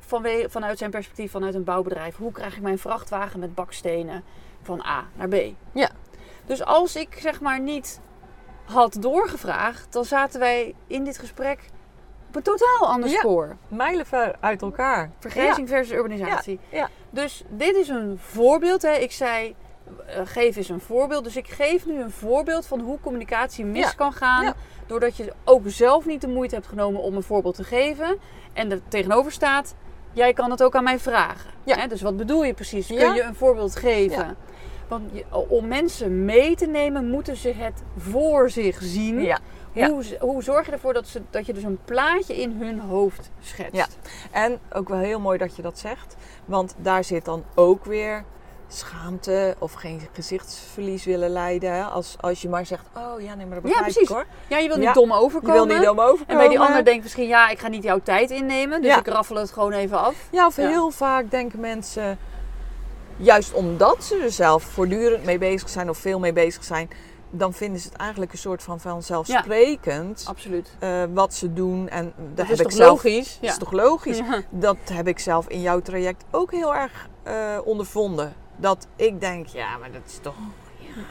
vanuit 0.48 0.78
zijn 0.78 0.92
perspectief, 0.92 1.32
vanuit 1.32 1.56
een 1.56 1.64
bouwbedrijf, 1.64 2.16
hoe 2.16 2.32
krijg 2.32 2.56
ik 2.56 2.62
mijn 2.62 2.80
vrachtwagen 2.80 3.40
met 3.40 3.56
bakstenen 3.56 4.24
van 4.62 4.86
A 4.86 5.06
naar 5.14 5.28
B? 5.28 5.36
Ja. 5.72 5.90
Dus 6.46 6.64
als 6.64 6.96
ik 6.96 7.18
zeg 7.20 7.42
maar 7.42 7.60
niet 7.60 8.00
had 8.66 8.98
doorgevraagd, 9.00 9.94
dan 9.94 10.06
zaten 10.06 10.40
wij 10.40 10.76
in 10.88 11.04
dit 11.04 11.18
gesprek 11.18 11.70
op 12.28 12.36
een 12.36 12.42
totaal 12.42 12.88
ander 12.88 13.10
Ja. 13.10 13.18
spoor. 13.20 13.56
Mijlenver 13.68 14.36
uit 14.40 14.62
elkaar. 14.62 15.12
Vergrijzing 15.20 15.68
versus 15.70 15.96
urbanisatie. 15.96 16.60
Ja. 16.70 16.90
Dus 17.10 17.44
dit 17.50 17.76
is 17.76 17.88
een 17.88 18.20
voorbeeld. 18.22 18.82
Hè. 18.82 18.92
Ik 18.94 19.12
zei, 19.12 19.56
eh, 20.06 20.22
geef 20.24 20.56
eens 20.56 20.70
een 20.70 20.80
voorbeeld. 20.80 21.24
Dus 21.24 21.36
ik 21.36 21.48
geef 21.48 21.86
nu 21.86 22.02
een 22.02 22.12
voorbeeld 22.12 22.66
van 22.68 22.80
hoe 22.80 23.00
communicatie 23.00 23.66
mis 23.66 23.96
kan 23.96 24.14
gaan. 24.14 24.54
Doordat 24.86 25.18
je 25.18 25.34
ook 25.44 25.62
zelf 25.66 26.06
niet 26.06 26.22
de 26.22 26.28
moeite 26.28 26.56
hebt 26.56 26.68
genomen 26.68 27.02
om 27.02 27.16
een 27.16 27.24
voorbeeld 27.24 27.56
te 27.56 27.64
geven. 27.64 28.18
En 28.54 28.72
er 28.72 28.82
tegenover 28.88 29.32
staat, 29.32 29.76
jij 30.14 30.34
kan 30.34 30.52
het 30.52 30.64
ook 30.64 30.76
aan 30.76 30.84
mij 30.84 31.00
vragen. 31.00 31.52
Ja. 31.64 31.76
Hè, 31.76 31.88
dus 31.88 32.02
wat 32.02 32.18
bedoel 32.18 32.44
je 32.44 32.54
precies? 32.54 32.88
Kun 32.88 33.14
je 33.14 33.22
een 33.22 33.36
voorbeeld 33.36 33.76
geven? 33.76 34.18
Ja. 34.18 34.36
Want 34.88 35.12
om 35.48 35.68
mensen 35.68 36.26
mee 36.26 36.56
te 36.56 36.66
nemen, 36.66 37.10
moeten 37.10 37.36
ze 37.36 37.54
het 37.58 37.84
voor 37.98 38.50
zich 38.50 38.78
zien. 38.82 39.22
Ja. 39.22 39.40
Ja. 39.78 39.90
Hoe, 39.90 40.04
hoe 40.20 40.44
zorg 40.44 40.66
je 40.66 40.72
ervoor 40.72 40.94
dat, 40.94 41.08
ze, 41.08 41.22
dat 41.30 41.46
je 41.46 41.54
dus 41.54 41.64
een 41.64 41.80
plaatje 41.86 42.36
in 42.42 42.52
hun 42.62 42.80
hoofd 42.80 43.30
schetst? 43.40 43.76
Ja. 43.76 43.88
En 44.32 44.60
ook 44.74 44.90
wel 44.90 45.00
heel 45.00 45.20
mooi 45.20 45.38
dat 45.38 45.56
je 45.56 45.62
dat 45.62 45.80
zegt. 45.80 46.16
Want 46.46 46.76
daar 46.78 47.04
zit 47.04 47.26
dan 47.26 47.44
ook 47.56 47.86
weer 47.86 48.24
schaamte 48.70 49.56
of 49.60 49.74
geen 49.74 50.02
gezichtsverlies 50.14 51.06
willen 51.06 51.30
leiden. 51.30 51.92
Als, 51.92 52.16
als 52.20 52.42
je 52.42 52.50
maar 52.50 52.66
zegt, 52.66 52.84
oh 52.98 53.22
ja, 53.22 53.36
nee, 53.36 53.46
maar 53.46 53.54
dat 53.56 53.64
begrijp 53.64 53.84
precies. 53.84 54.02
ik 54.02 54.08
hoor. 54.08 54.26
Ja, 54.48 54.58
je 54.58 54.68
wil 54.68 54.76
niet 54.78 54.86
Ja. 54.86 54.94
dom 54.94 55.08
Je 55.08 55.14
overkomen. 55.14 55.68
wil 55.68 55.76
niet 55.78 55.86
dom 55.86 56.00
overkomen. 56.00 56.28
En 56.28 56.38
bij 56.38 56.48
die 56.48 56.60
ander 56.60 56.86
denkt 56.86 57.04
misschien, 57.04 57.28
ja, 57.28 57.50
ik 57.50 57.60
ga 57.60 57.68
niet 57.68 57.84
jouw 57.84 58.00
tijd 58.04 58.32
innemen. 58.32 58.82
Dus 58.82 58.92
Ja. 58.92 59.00
ik 59.00 59.08
raffel 59.08 59.36
het 59.36 59.52
gewoon 59.52 59.72
even 59.72 60.00
af. 60.00 60.16
Ja, 60.32 60.46
of 60.46 60.56
Ja. 60.56 60.68
heel 60.68 60.92
vaak 60.92 61.32
denken 61.32 61.60
mensen, 61.60 62.18
juist 63.18 63.54
omdat 63.54 64.04
ze 64.04 64.18
er 64.24 64.32
zelf 64.32 64.64
voortdurend 64.64 65.24
mee 65.26 65.38
bezig 65.38 65.70
zijn 65.70 65.90
of 65.90 65.98
veel 65.98 66.20
mee 66.20 66.34
bezig 66.34 66.64
zijn, 66.64 66.90
dan 67.30 67.54
vinden 67.54 67.80
ze 67.82 67.88
het 67.88 67.98
eigenlijk 67.98 68.32
een 68.32 68.38
soort 68.38 68.64
van 68.64 68.80
vanzelfsprekend 68.80 70.24
Absoluut. 70.28 70.70
eh, 70.80 71.04
wat 71.14 71.34
ze 71.34 71.54
doen. 71.54 71.90
En 71.90 72.14
dat 72.18 72.38
Dat 72.38 72.46
heb 72.46 72.54
is 72.56 72.60
ik 72.60 72.68
toch 72.68 72.76
zelf. 72.78 72.90
logisch? 73.04 73.34
Dat 73.34 73.38
Ja. 73.42 73.52
is 73.52 73.58
toch 73.58 73.72
logisch? 73.72 74.18
Ja. 74.18 74.42
Dat 74.50 74.78
heb 74.92 75.08
ik 75.08 75.20
zelf 75.20 75.48
in 75.48 75.62
jouw 75.62 75.80
traject 75.82 76.24
ook 76.32 76.52
heel 76.52 76.76
erg 76.76 77.08
eh, 77.24 77.58
ondervonden. 77.64 78.34
Dat 78.56 78.88
ik 78.96 79.20
denk, 79.22 79.48
ja, 79.48 79.78
maar 79.78 79.92
dat 79.92 80.02
is 80.06 80.18
toch 80.22 80.36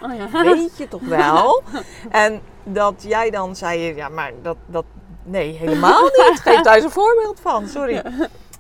Oh, 0.03 0.15
ja. 0.17 0.43
weet 0.55 0.77
je 0.77 0.89
toch 0.89 1.03
wel? 1.03 1.63
En 2.11 2.41
dat 2.65 2.95
jij 3.07 3.31
dan 3.31 3.57
zei, 3.57 3.95
ja, 3.95 4.09
maar 4.09 4.33
dat, 4.43 4.57
dat 4.67 4.85
nee, 5.23 5.53
helemaal 5.53 6.03
niet. 6.03 6.41
Geef 6.45 6.61
daar 6.61 6.75
eens 6.75 6.85
een 6.85 6.91
voorbeeld 6.91 7.41
van, 7.41 7.69
sorry. 7.69 8.03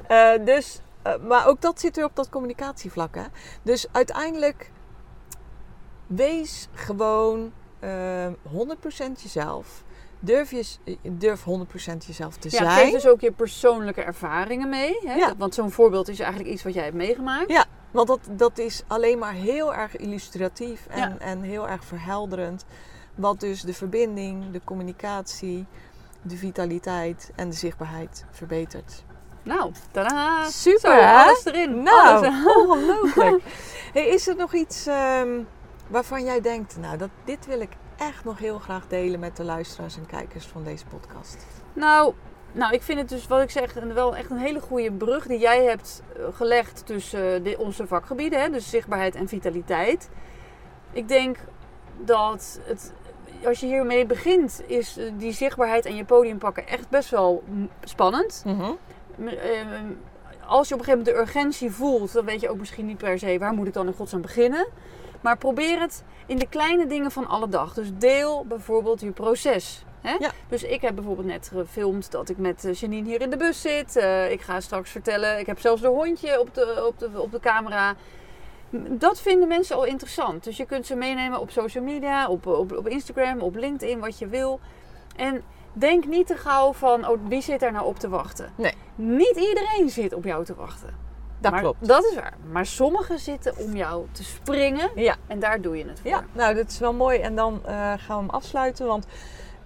Eh, 0.06 0.30
dus, 0.44 0.80
maar 1.26 1.46
ook 1.46 1.60
dat 1.60 1.80
zit 1.80 1.96
weer 1.96 2.04
op 2.04 2.16
dat 2.16 2.28
communicatievlak. 2.28 3.14
Hè? 3.14 3.22
Dus 3.62 3.86
uiteindelijk, 3.92 4.70
wees 6.06 6.68
gewoon 6.72 7.52
eh 7.78 8.26
100% 8.26 9.22
jezelf. 9.22 9.84
Durf, 10.20 10.50
je, 10.50 10.64
durf 11.02 11.44
100% 11.44 11.44
jezelf 12.06 12.36
te 12.36 12.48
Ja, 12.50 12.56
zijn. 12.56 12.70
geef 12.70 12.92
dus 12.92 13.06
ook 13.06 13.20
je 13.20 13.32
persoonlijke 13.32 14.02
ervaringen 14.02 14.68
mee. 14.68 14.98
Hè? 15.06 15.14
Ja. 15.14 15.32
Want 15.36 15.54
zo'n 15.54 15.70
voorbeeld 15.70 16.08
is 16.08 16.20
eigenlijk 16.20 16.50
iets 16.52 16.62
wat 16.62 16.74
jij 16.74 16.82
hebt 16.84 16.94
meegemaakt. 16.96 17.50
Ja, 17.50 17.64
Want 17.90 18.08
dat, 18.08 18.20
dat 18.30 18.58
is 18.58 18.82
alleen 18.86 19.18
maar 19.18 19.32
heel 19.32 19.74
erg 19.74 19.96
illustratief 19.96 20.86
en, 20.90 20.98
Ja. 20.98 21.16
en 21.18 21.40
heel 21.40 21.68
erg 21.68 21.84
verhelderend. 21.84 22.64
Wat 23.14 23.40
dus 23.40 23.60
de 23.60 23.74
verbinding, 23.74 24.50
de 24.50 24.60
communicatie, 24.64 25.66
de 26.22 26.36
vitaliteit 26.36 27.30
en 27.36 27.48
de 27.48 27.56
zichtbaarheid 27.56 28.24
verbetert. 28.30 29.04
Nou, 29.42 29.72
tada! 29.90 30.44
Super, 30.50 30.80
Zo, 30.80 30.90
hè? 30.90 31.12
alles 31.24 31.44
erin. 31.44 31.82
Nou, 31.82 32.26
Alles. 32.26 32.44
ongelooflijk. 32.56 33.42
hey, 33.92 34.06
is 34.06 34.28
er 34.28 34.36
nog 34.36 34.54
iets 34.54 34.86
ehm, 34.86 35.40
waarvan 35.88 36.24
jij 36.24 36.40
denkt, 36.40 36.76
nou, 36.80 36.96
dat, 36.96 37.08
dit 37.24 37.46
wil 37.46 37.60
ik 37.60 37.70
echt 37.96 38.24
nog 38.24 38.38
heel 38.38 38.58
graag 38.58 38.86
delen 38.86 39.20
met 39.20 39.36
de 39.36 39.44
luisteraars 39.44 39.96
en 39.96 40.06
kijkers 40.06 40.46
van 40.46 40.64
deze 40.64 40.86
podcast? 40.86 41.46
Nou, 41.72 42.14
nou, 42.52 42.72
ik 42.74 42.82
vind 42.82 42.98
het 42.98 43.08
dus, 43.08 43.26
wat 43.26 43.42
ik 43.42 43.50
zeg, 43.50 43.72
wel 43.74 44.16
echt 44.16 44.30
een 44.30 44.36
hele 44.38 44.60
goede 44.60 44.92
brug 44.92 45.26
die 45.26 45.38
jij 45.38 45.64
hebt 45.64 46.02
eh, 46.16 46.22
gelegd 46.32 46.86
tussen 46.86 47.34
eh, 47.34 47.44
de, 47.44 47.58
onze 47.58 47.86
vakgebieden, 47.86 48.40
hè, 48.40 48.48
dus 48.50 48.70
zichtbaarheid 48.70 49.14
en 49.14 49.28
vitaliteit. 49.28 50.08
Ik 50.92 51.08
denk 51.08 51.36
dat 51.98 52.60
het, 52.62 52.92
als 53.44 53.60
je 53.60 53.66
hiermee 53.66 54.06
begint, 54.06 54.62
is 54.66 54.96
eh, 54.96 55.12
die 55.16 55.32
zichtbaarheid 55.32 55.84
en 55.84 55.96
je 55.96 56.04
podium 56.04 56.38
pakken 56.38 56.66
echt 56.66 56.88
best 56.88 57.10
wel 57.10 57.42
mm, 57.46 57.68
spannend. 57.84 58.42
M- 59.16 59.28
ehm, 59.28 59.92
Als 60.46 60.68
je 60.68 60.74
op 60.74 60.80
een 60.80 60.86
gegeven 60.86 61.04
moment 61.04 61.06
de 61.06 61.32
urgentie 61.32 61.70
voelt, 61.70 62.12
dan 62.12 62.24
weet 62.24 62.40
je 62.40 62.48
ook 62.50 62.58
misschien 62.58 62.86
niet 62.86 62.98
per 62.98 63.18
se 63.18 63.38
waar 63.38 63.52
moet 63.52 63.66
ik 63.66 63.72
dan 63.72 63.86
in 63.86 63.92
godsnaam 63.94 64.20
beginnen. 64.22 64.66
Maar 65.26 65.38
probeer 65.38 65.80
het 65.80 66.04
in 66.26 66.38
de 66.38 66.48
kleine 66.48 66.86
dingen 66.86 67.10
van 67.10 67.26
alle 67.26 67.48
dag. 67.48 67.74
Dus 67.74 67.88
deel 67.94 68.44
bijvoorbeeld 68.46 69.00
je 69.00 69.10
proces. 69.10 69.84
Hè? 70.00 70.16
Ja. 70.18 70.30
Dus 70.48 70.62
ik 70.62 70.80
heb 70.80 70.94
bijvoorbeeld 70.94 71.26
net 71.26 71.50
gefilmd 71.52 72.10
dat 72.10 72.28
ik 72.28 72.38
met 72.38 72.64
eh, 72.64 72.74
Janine 72.74 73.08
hier 73.08 73.20
in 73.20 73.30
de 73.30 73.36
bus 73.36 73.60
zit. 73.60 73.96
Eh, 73.96 74.30
ik 74.30 74.40
ga 74.40 74.60
straks 74.60 74.90
vertellen, 74.90 75.38
ik 75.38 75.46
heb 75.46 75.60
zelfs 75.60 75.82
een 75.82 75.90
hondje 75.90 76.40
op 76.40 76.54
de, 76.54 76.84
op 76.86 76.98
de, 76.98 77.20
op 77.20 77.32
de 77.32 77.40
camera. 77.40 77.94
Dat 78.88 79.20
vinden 79.20 79.48
mensen 79.48 79.76
al 79.76 79.84
interessant. 79.84 80.44
Dus 80.44 80.56
je 80.56 80.66
kunt 80.66 80.86
ze 80.86 80.94
meenemen 80.94 81.40
op 81.40 81.50
social 81.50 81.84
media, 81.84 82.28
op, 82.28 82.46
op, 82.46 82.76
op 82.76 82.88
Instagram, 82.88 83.40
op 83.40 83.54
LinkedIn, 83.54 84.00
wat 84.00 84.18
je 84.18 84.26
wil. 84.26 84.60
En 85.16 85.42
denk 85.72 86.06
niet 86.06 86.26
te 86.26 86.36
gauw 86.36 86.72
van, 86.72 87.08
oh, 87.08 87.18
wie 87.28 87.42
zit 87.42 87.60
daar 87.60 87.72
nou 87.72 87.86
op 87.86 87.98
te 87.98 88.08
wachten? 88.08 88.52
Nee. 88.56 88.74
Niet 88.94 89.36
iedereen 89.36 89.90
zit 89.90 90.14
op 90.14 90.24
jou 90.24 90.44
te 90.44 90.54
wachten. 90.54 91.05
Dat 91.38 91.52
maar 91.52 91.60
klopt. 91.60 91.88
Dat 91.88 92.04
is 92.04 92.14
waar. 92.14 92.34
Maar 92.52 92.66
sommigen 92.66 93.18
zitten 93.18 93.56
om 93.56 93.76
jou 93.76 94.06
te 94.12 94.24
springen 94.24 94.90
Ja. 94.94 95.16
en 95.26 95.38
daar 95.38 95.60
doe 95.60 95.76
je 95.78 95.84
het 95.86 96.00
voor. 96.00 96.10
Ja, 96.10 96.24
nou, 96.32 96.54
dat 96.54 96.68
is 96.70 96.78
wel 96.78 96.92
mooi. 96.92 97.18
En 97.18 97.36
dan 97.36 97.60
eh, 97.64 97.72
gaan 97.74 97.96
we 98.06 98.12
hem 98.14 98.30
afsluiten. 98.30 98.86
Want 98.86 99.06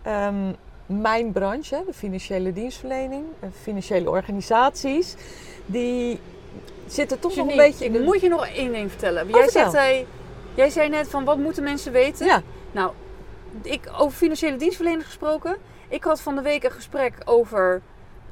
ehm, 0.03 0.53
mijn 0.87 1.33
branche, 1.33 1.83
de 1.87 1.93
financiële 1.93 2.53
dienstverlening, 2.53 3.25
eh, 3.41 3.49
financiële 3.63 4.11
organisaties, 4.11 5.15
die 5.67 6.21
zitten 6.87 7.19
toch 7.19 7.37
nog 7.37 7.49
een 7.51 7.57
beetje... 7.57 7.85
ik 7.85 7.93
de- 7.93 8.01
moet 8.01 8.21
je 8.21 8.29
nog 8.29 8.47
één 8.47 8.73
ding 8.73 8.91
vertellen. 8.91 9.23
Oh, 9.25 9.31
jij, 9.31 9.43
vertel. 9.49 9.73
hey, 9.73 10.07
jij 10.55 10.71
zei 10.71 10.89
net 10.89 11.09
van 11.09 11.25
wat 11.25 11.39
moeten 11.39 11.63
mensen 11.63 11.93
weten? 11.93 12.27
Ja, 12.27 12.43
Nou, 12.73 12.93
ik, 13.63 13.91
over 13.99 14.17
financiële 14.17 14.57
dienstverlening 14.57 15.05
gesproken. 15.05 15.57
Ik 15.89 16.05
had 16.05 16.21
van 16.21 16.35
de 16.35 16.43
week 16.43 16.65
een 16.65 16.71
gesprek 16.71 17.15
over 17.25 17.81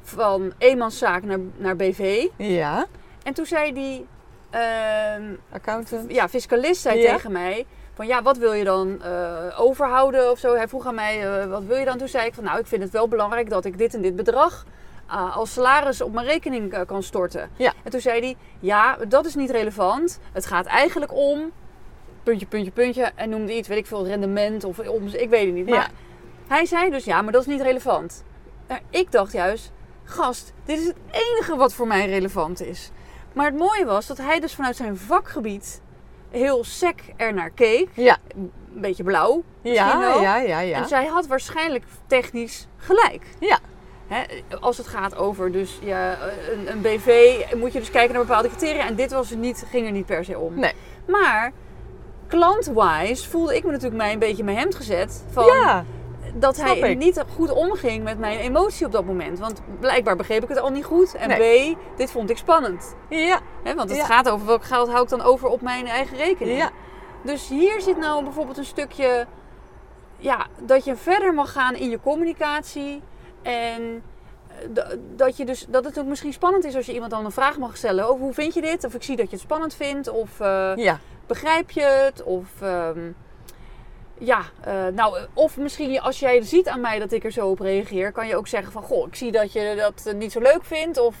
van 0.01 0.53
eenmanszaak 0.57 1.23
naar, 1.23 1.39
naar 1.57 1.75
BV. 1.75 2.25
ja, 2.37 2.85
En 3.29 3.35
toen 3.35 3.45
zei 3.45 3.73
die 3.73 4.07
ehm, 4.49 5.23
accountant. 5.51 6.11
ja, 6.11 6.29
fiscalist 6.29 6.81
zei 6.81 6.99
Ja. 6.99 7.13
tegen 7.13 7.31
mij 7.31 7.65
van 7.93 8.07
ja, 8.07 8.21
wat 8.21 8.37
wil 8.37 8.53
je 8.53 8.63
dan 8.63 9.01
eh, 9.03 9.59
overhouden 9.59 10.31
of 10.31 10.39
zo. 10.39 10.55
Hij 10.55 10.67
vroeg 10.67 10.85
aan 10.85 10.95
mij, 10.95 11.41
eh, 11.41 11.45
wat 11.49 11.63
wil 11.63 11.77
je 11.77 11.85
dan? 11.85 11.97
Toen 11.97 12.07
zei 12.07 12.25
ik 12.27 12.33
van 12.33 12.43
nou, 12.43 12.59
ik 12.59 12.67
vind 12.67 12.81
het 12.83 12.91
wel 12.91 13.07
belangrijk 13.07 13.49
dat 13.49 13.65
ik 13.65 13.77
dit 13.77 13.93
en 13.93 14.01
dit 14.01 14.15
bedrag 14.15 14.65
eh, 15.07 15.35
als 15.37 15.53
salaris 15.53 16.01
op 16.01 16.13
mijn 16.13 16.25
rekening 16.25 16.85
kan 16.85 17.03
storten. 17.03 17.49
Ja. 17.55 17.73
En 17.83 17.91
toen 17.91 17.99
zei 17.99 18.19
hij, 18.19 18.35
ja, 18.59 18.97
dat 19.07 19.25
is 19.25 19.35
niet 19.35 19.49
relevant. 19.49 20.19
Het 20.31 20.45
gaat 20.45 20.65
eigenlijk 20.65 21.13
om 21.13 21.51
puntje, 22.23 22.45
puntje, 22.45 22.71
puntje. 22.71 23.11
En 23.15 23.29
noemde 23.29 23.55
iets, 23.55 23.67
weet 23.67 23.77
ik 23.77 23.87
veel, 23.87 24.05
rendement 24.05 24.63
of 24.63 24.79
om, 24.79 25.07
ik 25.07 25.29
weet 25.29 25.45
het 25.45 25.53
niet. 25.55 25.67
Ja. 25.67 25.75
Maar 25.75 25.91
hij 26.47 26.65
zei 26.65 26.89
dus 26.89 27.05
ja, 27.05 27.21
maar 27.21 27.31
dat 27.31 27.41
is 27.41 27.47
niet 27.47 27.61
relevant. 27.61 28.23
Nou, 28.67 28.81
ik 28.89 29.11
dacht 29.11 29.31
juist, 29.31 29.71
gast, 30.03 30.53
dit 30.65 30.79
is 30.79 30.85
het 30.87 30.95
enige 31.11 31.55
wat 31.55 31.73
voor 31.73 31.87
mij 31.87 32.05
relevant 32.05 32.61
is. 32.61 32.91
Maar 33.33 33.45
het 33.45 33.57
mooie 33.57 33.85
was 33.85 34.07
dat 34.07 34.17
hij 34.17 34.39
dus 34.39 34.53
vanuit 34.55 34.75
zijn 34.75 34.97
vakgebied 34.97 35.81
heel 36.29 36.63
sec 36.63 36.99
ernaar 37.17 37.49
keek. 37.49 37.89
Ja, 37.93 38.17
Een 38.35 38.51
beetje 38.81 39.03
blauw. 39.03 39.43
ja, 39.61 40.15
ja, 40.21 40.37
ja, 40.37 40.59
ja. 40.59 40.77
En 40.77 40.87
zij 40.87 41.05
had 41.05 41.27
waarschijnlijk 41.27 41.83
technisch 42.07 42.67
gelijk. 42.77 43.23
Ja. 43.39 43.59
Hè, 44.07 44.23
als 44.59 44.77
het 44.77 44.87
gaat 44.87 45.15
over 45.17 45.51
dus, 45.51 45.79
ja, 45.81 46.17
een, 46.51 46.71
een 46.71 46.81
BV, 46.81 47.35
moet 47.55 47.73
je 47.73 47.79
dus 47.79 47.91
kijken 47.91 48.13
naar 48.15 48.25
bepaalde 48.25 48.47
criteria. 48.47 48.85
En 48.85 48.95
dit 48.95 49.11
was 49.11 49.29
niet, 49.29 49.65
ging 49.69 49.85
er 49.85 49.91
niet 49.91 50.05
per 50.05 50.25
se 50.25 50.37
om. 50.39 50.59
Nee. 50.59 50.73
Maar 51.07 51.51
klantwise 52.27 53.29
voelde 53.29 53.55
ik 53.55 53.63
me 53.63 53.71
natuurlijk 53.71 54.01
mij 54.01 54.13
een 54.13 54.19
beetje 54.19 54.37
in 54.37 54.45
mijn 54.45 54.57
hemd 54.57 54.75
gezet. 54.75 55.23
Van 55.31 55.45
Ja, 55.45 55.85
dat 56.35 56.55
snap 56.55 56.79
hij 56.79 56.91
ik. 56.91 56.97
niet 56.97 57.23
goed 57.35 57.51
omging 57.51 58.03
met 58.03 58.19
mijn 58.19 58.39
emotie 58.39 58.85
op 58.85 58.91
dat 58.91 59.05
moment. 59.05 59.39
Want 59.39 59.61
blijkbaar 59.79 60.15
begreep 60.15 60.43
ik 60.43 60.49
het 60.49 60.59
al 60.59 60.69
niet 60.69 60.85
goed. 60.85 61.15
En 61.15 61.29
B, 61.29 61.77
dit 61.97 62.11
vond 62.11 62.29
ik 62.29 62.37
spannend. 62.37 62.95
ja, 63.09 63.39
want 63.63 63.89
het 63.89 63.95
Ja. 63.97 64.05
gaat 64.05 64.29
over 64.29 64.45
welk 64.47 64.63
geld 64.63 64.89
hou 64.89 65.03
ik 65.03 65.09
dan 65.09 65.21
over 65.21 65.47
op 65.47 65.61
mijn 65.61 65.87
eigen 65.87 66.17
rekening. 66.17 66.57
ja. 66.57 66.69
Dus 67.23 67.47
hier 67.47 67.81
zit 67.81 67.97
nou 67.97 68.23
bijvoorbeeld 68.23 68.57
een 68.57 68.65
stukje... 68.65 69.25
Ja, 70.17 70.47
dat 70.61 70.85
je 70.85 70.95
verder 70.95 71.33
mag 71.33 71.51
gaan 71.51 71.75
in 71.75 71.89
je 71.89 71.99
communicatie. 71.99 73.01
En 73.41 74.03
eh, 74.75 74.83
dat, 75.15 75.37
je 75.37 75.45
dus, 75.45 75.65
dat 75.69 75.85
het 75.85 75.99
ook 75.99 76.05
misschien 76.05 76.33
spannend 76.33 76.65
is 76.65 76.75
als 76.75 76.85
je 76.85 76.93
iemand 76.93 77.11
dan 77.11 77.25
een 77.25 77.31
vraag 77.31 77.57
mag 77.57 77.77
stellen. 77.77 78.07
Over 78.07 78.23
hoe 78.23 78.33
vind 78.33 78.53
je 78.53 78.61
dit? 78.61 78.83
Of 78.83 78.93
ik 78.93 79.03
zie 79.03 79.15
dat 79.15 79.25
je 79.29 79.35
het 79.35 79.45
spannend 79.45 79.73
vindt. 79.73 80.09
Of 80.09 80.39
eh, 80.39 80.71
ja. 80.75 80.99
begrijp 81.27 81.71
je 81.71 81.81
het? 81.81 82.23
Of... 82.23 82.47
ehm, 82.61 82.99
ja, 84.19 84.41
eh, 84.61 84.87
nou, 84.87 85.17
eh, 85.17 85.23
of 85.33 85.57
misschien 85.57 86.01
als 86.01 86.19
jij 86.19 86.41
ziet 86.41 86.67
aan 86.67 86.81
mij 86.81 86.99
dat 86.99 87.11
ik 87.11 87.23
er 87.23 87.31
zo 87.31 87.47
op 87.49 87.59
reageer, 87.59 88.11
kan 88.11 88.27
je 88.27 88.35
ook 88.35 88.47
zeggen 88.47 88.71
van, 88.71 88.83
goh, 88.83 89.07
ik 89.07 89.15
zie 89.15 89.31
dat 89.31 89.51
je 89.53 89.73
dat 89.77 90.05
eh, 90.05 90.13
niet 90.13 90.31
zo 90.31 90.39
leuk 90.39 90.63
vindt. 90.65 90.97
Of 90.97 91.15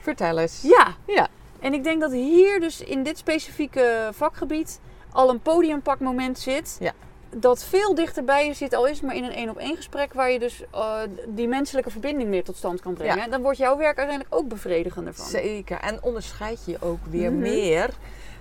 Vertel 0.00 0.38
eens. 0.38 0.62
ja, 0.62 0.94
Ja. 1.06 1.28
en 1.60 1.74
ik 1.74 1.84
denk 1.84 2.00
dat 2.00 2.12
hier 2.12 2.60
dus 2.60 2.80
in 2.80 3.02
dit 3.02 3.18
specifieke 3.18 4.08
vakgebied 4.12 4.80
al 5.12 5.30
een 5.30 5.40
podiumpakmoment 5.40 6.38
zit. 6.38 6.76
Ja. 6.80 6.92
Dat 7.36 7.64
veel 7.64 7.94
dichterbij 7.94 8.46
je 8.46 8.54
zit, 8.54 8.74
al 8.74 8.86
is 8.86 8.96
het 8.96 9.02
maar 9.06 9.16
in 9.16 9.24
een 9.24 9.32
één 9.32 9.48
op 9.50 9.56
één 9.56 9.76
gesprek 9.76 10.12
waar 10.12 10.30
je 10.30 10.38
dus 10.38 10.62
die 11.28 11.48
menselijke 11.48 11.90
verbinding 11.90 12.28
meer 12.28 12.44
tot 12.44 12.56
stand 12.56 12.80
kan 12.80 12.94
brengen. 12.94 13.16
Ja. 13.16 13.24
En 13.24 13.30
dan 13.30 13.42
wordt 13.42 13.58
jouw 13.58 13.76
werk 13.76 13.98
uiteindelijk 13.98 14.34
ook 14.34 14.48
bevredigender 14.48 15.14
van. 15.14 15.26
Zeker. 15.26 15.78
En 15.80 15.98
onderscheid 16.02 16.60
je 16.66 16.76
ook 16.80 16.98
weer 17.10 17.30
Mhm. 17.32 17.40
meer 17.40 17.90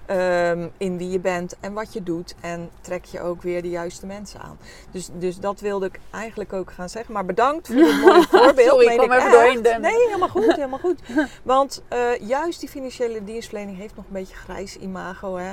ehm, 0.06 0.68
in 0.78 0.98
wie 0.98 1.10
je 1.10 1.20
bent 1.20 1.56
en 1.60 1.74
wat 1.74 1.94
je 1.94 2.04
doet. 2.04 2.36
En 2.40 2.70
trek 2.82 3.06
je 3.06 3.22
ook 3.22 3.42
weer 3.42 3.62
de 3.62 3.70
juiste 3.70 4.06
mensen 4.06 4.40
aan. 4.40 4.58
Dus, 4.92 5.10
dus 5.14 5.40
dat 5.40 5.60
wilde 5.60 5.86
ik 5.86 6.00
eigenlijk 6.12 6.54
ook 6.54 6.72
gaan 6.72 6.90
zeggen. 6.90 7.14
Maar 7.14 7.26
bedankt 7.26 7.68
voor 7.68 7.76
dit 7.76 8.02
mooie 8.02 8.26
voorbeeld. 8.44 8.70
Sorry, 8.70 8.88
ik 8.88 8.98
kwam 8.98 9.12
even 9.12 9.32
doorheen, 9.32 9.62
Den. 9.62 9.82
Nee, 9.82 10.06
helemaal 10.06 10.30
goed. 10.30 10.56
Helemaal 10.64 10.80
goed. 10.80 11.00
Want 11.44 11.84
eh, 11.88 12.18
juist 12.20 12.60
die 12.60 12.70
financiële 12.70 13.24
dienstverlening 13.24 13.78
heeft 13.78 13.96
nog 13.96 14.06
een 14.06 14.14
beetje 14.14 14.36
grijs 14.36 14.78
imago. 14.78 15.36
Hè? 15.38 15.52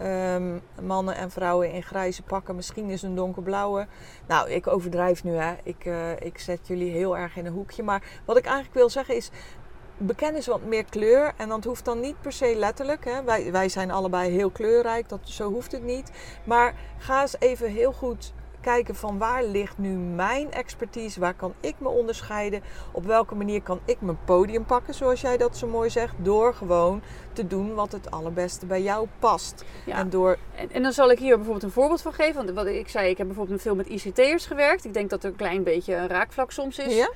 Ehm, 0.00 0.58
mannen 0.82 1.14
en 1.14 1.30
vrouwen 1.30 1.72
in 1.72 1.82
grijze 1.82 2.22
pakken. 2.22 2.56
Misschien 2.56 2.90
is 2.90 3.02
een 3.02 3.14
donkerblauwe. 3.14 3.86
Nou, 4.26 4.50
ik 4.50 4.66
overdrijf 4.66 5.24
nu. 5.24 5.34
Hè. 5.34 5.54
Ik, 5.62 5.84
eh, 5.84 6.20
ik 6.20 6.38
zet 6.38 6.60
jullie 6.62 6.90
heel 6.90 7.16
erg 7.16 7.36
in 7.36 7.46
een 7.46 7.52
hoekje. 7.52 7.82
Maar 7.82 8.02
wat 8.24 8.36
ik 8.36 8.44
eigenlijk 8.44 8.74
wil 8.74 8.88
zeggen 8.88 9.16
is 9.16 9.30
beken 10.00 10.34
eens 10.34 10.46
wat 10.46 10.64
meer 10.64 10.84
kleur. 10.84 11.32
En 11.36 11.48
dat 11.48 11.64
hoeft 11.64 11.84
dan 11.84 12.00
niet 12.00 12.20
per 12.20 12.32
se 12.32 12.54
letterlijk. 12.56 13.04
Hè. 13.04 13.22
Wij, 13.22 13.52
wij 13.52 13.68
zijn 13.68 13.90
allebei 13.90 14.30
heel 14.30 14.50
kleurrijk, 14.50 15.08
dat, 15.08 15.20
zo 15.22 15.52
hoeft 15.52 15.72
het 15.72 15.82
niet. 15.82 16.10
Maar 16.44 16.74
ga 16.98 17.20
eens 17.20 17.36
even 17.38 17.70
heel 17.70 17.92
goed 17.92 18.32
kijken 18.60 18.94
van 18.94 19.18
waar 19.18 19.44
ligt 19.44 19.78
nu 19.78 19.88
mijn 19.96 20.52
expertise? 20.52 21.20
Waar 21.20 21.34
kan 21.34 21.54
ik 21.60 21.74
me 21.78 21.88
onderscheiden? 21.88 22.62
Op 22.92 23.04
welke 23.04 23.34
manier 23.34 23.62
kan 23.62 23.80
ik 23.84 24.00
mijn 24.00 24.18
podium 24.24 24.64
pakken, 24.64 24.94
zoals 24.94 25.20
jij 25.20 25.36
dat 25.36 25.56
zo 25.56 25.66
mooi 25.66 25.90
zegt? 25.90 26.14
Door 26.18 26.54
gewoon 26.54 27.02
te 27.32 27.46
doen 27.46 27.74
wat 27.74 27.92
het 27.92 28.10
allerbeste 28.10 28.66
bij 28.66 28.82
jou 28.82 29.08
past. 29.18 29.64
Ja. 29.86 29.96
En 29.96 30.10
door... 30.10 30.38
En, 30.54 30.72
en 30.72 30.82
dan 30.82 30.92
zal 30.92 31.10
ik 31.10 31.18
hier 31.18 31.34
bijvoorbeeld 31.34 31.64
een 31.64 31.70
voorbeeld 31.70 32.02
van 32.02 32.12
geven. 32.12 32.34
Want 32.34 32.50
wat 32.50 32.66
ik 32.66 32.88
zei, 32.88 33.10
ik 33.10 33.18
heb 33.18 33.26
bijvoorbeeld 33.26 33.62
veel 33.62 33.74
met 33.74 33.88
ICT'ers 33.88 34.46
gewerkt. 34.46 34.84
Ik 34.84 34.94
denk 34.94 35.10
dat 35.10 35.24
er 35.24 35.30
een 35.30 35.36
klein 35.36 35.62
beetje 35.62 35.94
een 35.94 36.08
raakvlak 36.08 36.50
soms 36.50 36.78
is. 36.78 36.96
Ja? 36.96 37.10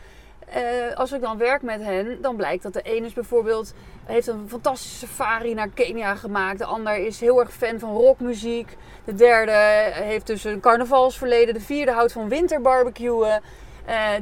Eh, 0.45 0.97
als 0.97 1.13
ik 1.13 1.21
dan 1.21 1.39
werk 1.39 1.63
met 1.63 1.83
hen, 1.83 2.19
dan 2.21 2.37
blijkt 2.37 2.63
dat 2.63 2.73
de 2.73 2.83
ene 2.83 3.07
is 3.07 3.13
bijvoorbeeld 3.13 3.75
heeft 4.05 4.27
een 4.27 4.49
fantastische 4.49 5.07
safari 5.07 5.55
naar 5.55 5.69
Kenia 5.69 6.15
gemaakt. 6.15 6.59
De 6.59 6.65
ander 6.65 6.97
is 6.97 7.21
heel 7.21 7.41
erg 7.41 7.53
fan 7.53 7.79
van 7.79 7.97
rockmuziek. 7.97 8.77
De 9.05 9.15
derde 9.15 9.53
heeft 9.93 10.27
dus 10.27 10.45
een 10.45 10.61
carnavalsverleden. 10.61 11.55
De 11.55 11.61
vierde 11.61 11.93
houdt 11.93 12.13
van 12.13 12.29
winterbarbecuen. 12.29 13.43
Eh, 13.85 14.13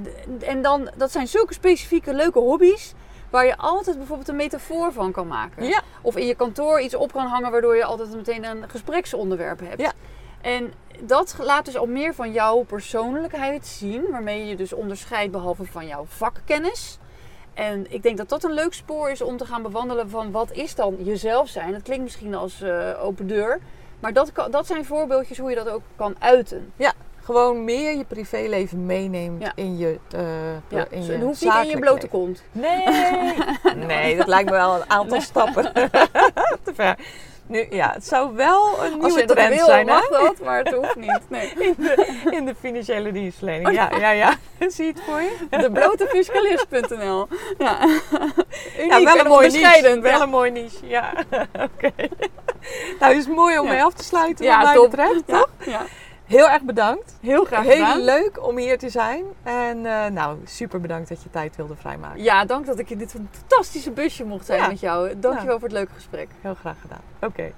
en 0.40 0.62
dan, 0.62 0.90
dat 0.96 1.12
zijn 1.12 1.26
zulke 1.26 1.54
specifieke 1.54 2.14
leuke 2.14 2.38
hobby's. 2.38 2.94
Waar 3.30 3.46
je 3.46 3.56
altijd 3.56 3.96
bijvoorbeeld 3.96 4.28
een 4.28 4.36
metafoor 4.36 4.92
van 4.92 5.12
kan 5.12 5.26
maken. 5.26 5.64
Ja. 5.64 5.82
Of 6.02 6.16
in 6.16 6.26
je 6.26 6.34
kantoor 6.34 6.80
iets 6.80 6.94
op 6.94 7.12
kan 7.12 7.26
hangen 7.26 7.50
waardoor 7.50 7.76
je 7.76 7.84
altijd 7.84 8.14
meteen 8.14 8.44
een 8.44 8.64
gespreksonderwerp 8.68 9.60
hebt. 9.60 9.80
Ja. 9.80 9.92
En 10.42 10.72
dat 11.00 11.36
laat 11.40 11.64
dus 11.64 11.76
al 11.76 11.86
meer 11.86 12.14
van 12.14 12.32
jouw 12.32 12.62
persoonlijkheid 12.62 13.66
zien. 13.66 14.04
Waarmee 14.10 14.38
je 14.38 14.46
je 14.46 14.56
dus 14.56 14.72
onderscheidt 14.72 15.32
behalve 15.32 15.64
van 15.64 15.86
jouw 15.86 16.04
vakkennis. 16.08 16.98
En 17.54 17.86
ik 17.92 18.02
denk 18.02 18.16
dat 18.16 18.28
dat 18.28 18.44
een 18.44 18.52
leuk 18.52 18.74
spoor 18.74 19.10
is 19.10 19.22
om 19.22 19.36
te 19.36 19.46
gaan 19.46 19.62
bewandelen 19.62 20.10
van 20.10 20.30
wat 20.30 20.52
is 20.52 20.74
dan 20.74 20.96
jezelf 20.98 21.48
zijn. 21.48 21.72
Dat 21.72 21.82
klinkt 21.82 22.02
misschien 22.02 22.34
als 22.34 22.62
eh, 22.62 23.04
open 23.04 23.26
deur. 23.26 23.60
Maar 24.00 24.12
dat, 24.12 24.32
kan, 24.32 24.50
dat 24.50 24.66
zijn 24.66 24.84
voorbeeldjes 24.84 25.38
hoe 25.38 25.50
je 25.50 25.56
dat 25.56 25.68
ook 25.68 25.82
kan 25.96 26.14
uiten. 26.18 26.72
Gewoon 27.24 27.64
meer 27.64 27.96
je 27.96 28.04
privéleven 28.04 28.86
meeneemt 28.86 29.42
Ja. 29.42 29.52
in 29.54 29.78
je 29.78 29.98
uh, 30.14 30.20
Ja, 30.68 30.86
in 30.90 31.04
je 31.04 31.18
hoeft 31.18 31.42
niet 31.44 31.54
in 31.54 31.68
je 31.68 31.78
blote 31.78 31.94
leven. 31.94 32.08
kont. 32.08 32.42
Nee, 32.52 32.84
nee, 33.86 34.16
dat 34.16 34.26
lijkt 34.26 34.50
me 34.50 34.56
wel 34.56 34.74
een 34.74 34.90
aantal 34.90 35.20
stappen 35.30 35.72
te 36.64 36.74
ver. 36.74 36.98
Nu, 37.46 37.66
ja, 37.70 37.90
het 37.94 38.06
zou 38.06 38.34
wel 38.34 38.84
een 38.84 38.98
nieuwe 38.98 39.24
trend 39.24 39.54
wil, 39.54 39.64
zijn 39.66 39.88
hè? 39.88 39.94
mag 39.94 40.08
dat, 40.08 40.38
maar 40.44 40.58
het 40.58 40.74
hoeft 40.74 40.96
niet. 40.96 41.20
Nee. 41.28 41.52
In, 41.58 41.74
de, 41.78 42.20
in 42.30 42.44
de 42.44 42.54
financiële 42.60 43.12
dienstverlening. 43.12 43.74
Ja, 43.74 43.90
ja, 43.98 44.10
ja. 44.10 44.34
Zie 44.68 44.84
je 44.86 44.92
het 44.92 45.02
voor 45.06 45.20
je? 45.20 45.36
Deblotefiscalist.nl 45.50 47.28
Ja. 47.58 47.78
Uniek 48.78 48.90
Ja, 48.90 49.02
wel 49.02 49.14
en 49.14 49.20
een 49.20 49.26
mooie 49.30 49.50
niche. 49.50 50.00
Wel 50.00 50.10
Ja. 50.10 50.20
een 50.20 50.28
mooie 50.28 50.50
niche, 50.50 50.86
ja. 50.86 51.12
Oké. 51.74 51.90
Nou, 53.00 53.14
is 53.14 53.26
mooi 53.26 53.58
om 53.58 53.66
Ja. 53.66 53.72
mee 53.72 53.82
af 53.82 53.94
te 53.94 54.04
sluiten 54.04 54.44
Ja, 54.44 54.60
wat 54.62 54.74
mij 54.74 54.88
betreft. 54.88 55.22
Ja, 55.26 55.46
ja. 55.66 55.80
Heel 56.32 56.48
erg 56.48 56.62
bedankt. 56.62 57.16
Heel 57.20 57.44
graag 57.44 57.62
Heel 57.64 57.72
gedaan. 57.72 58.00
leuk 58.00 58.46
om 58.46 58.56
hier 58.56 58.78
te 58.78 58.88
zijn. 58.90 59.24
En 59.42 59.86
eh, 59.86 60.06
nou, 60.10 60.38
super 60.44 60.80
bedankt 60.80 61.08
dat 61.08 61.22
je 61.22 61.30
tijd 61.30 61.56
wilde 61.56 61.76
vrijmaken. 61.76 62.22
Ja, 62.22 62.44
dank 62.44 62.66
dat 62.66 62.78
ik 62.78 62.90
in 62.90 62.98
dit 62.98 63.10
fantastische 63.10 63.90
busje 63.90 64.24
mocht 64.24 64.46
zijn 64.46 64.60
Ja. 64.60 64.68
met 64.68 64.80
jou. 64.80 65.18
Dankjewel 65.18 65.52
Ja. 65.54 65.58
voor 65.60 65.68
het 65.68 65.76
leuke 65.76 65.92
gesprek. 65.94 66.28
Heel 66.40 66.54
graag 66.54 66.76
gedaan. 66.80 67.00
Oké. 67.20 67.52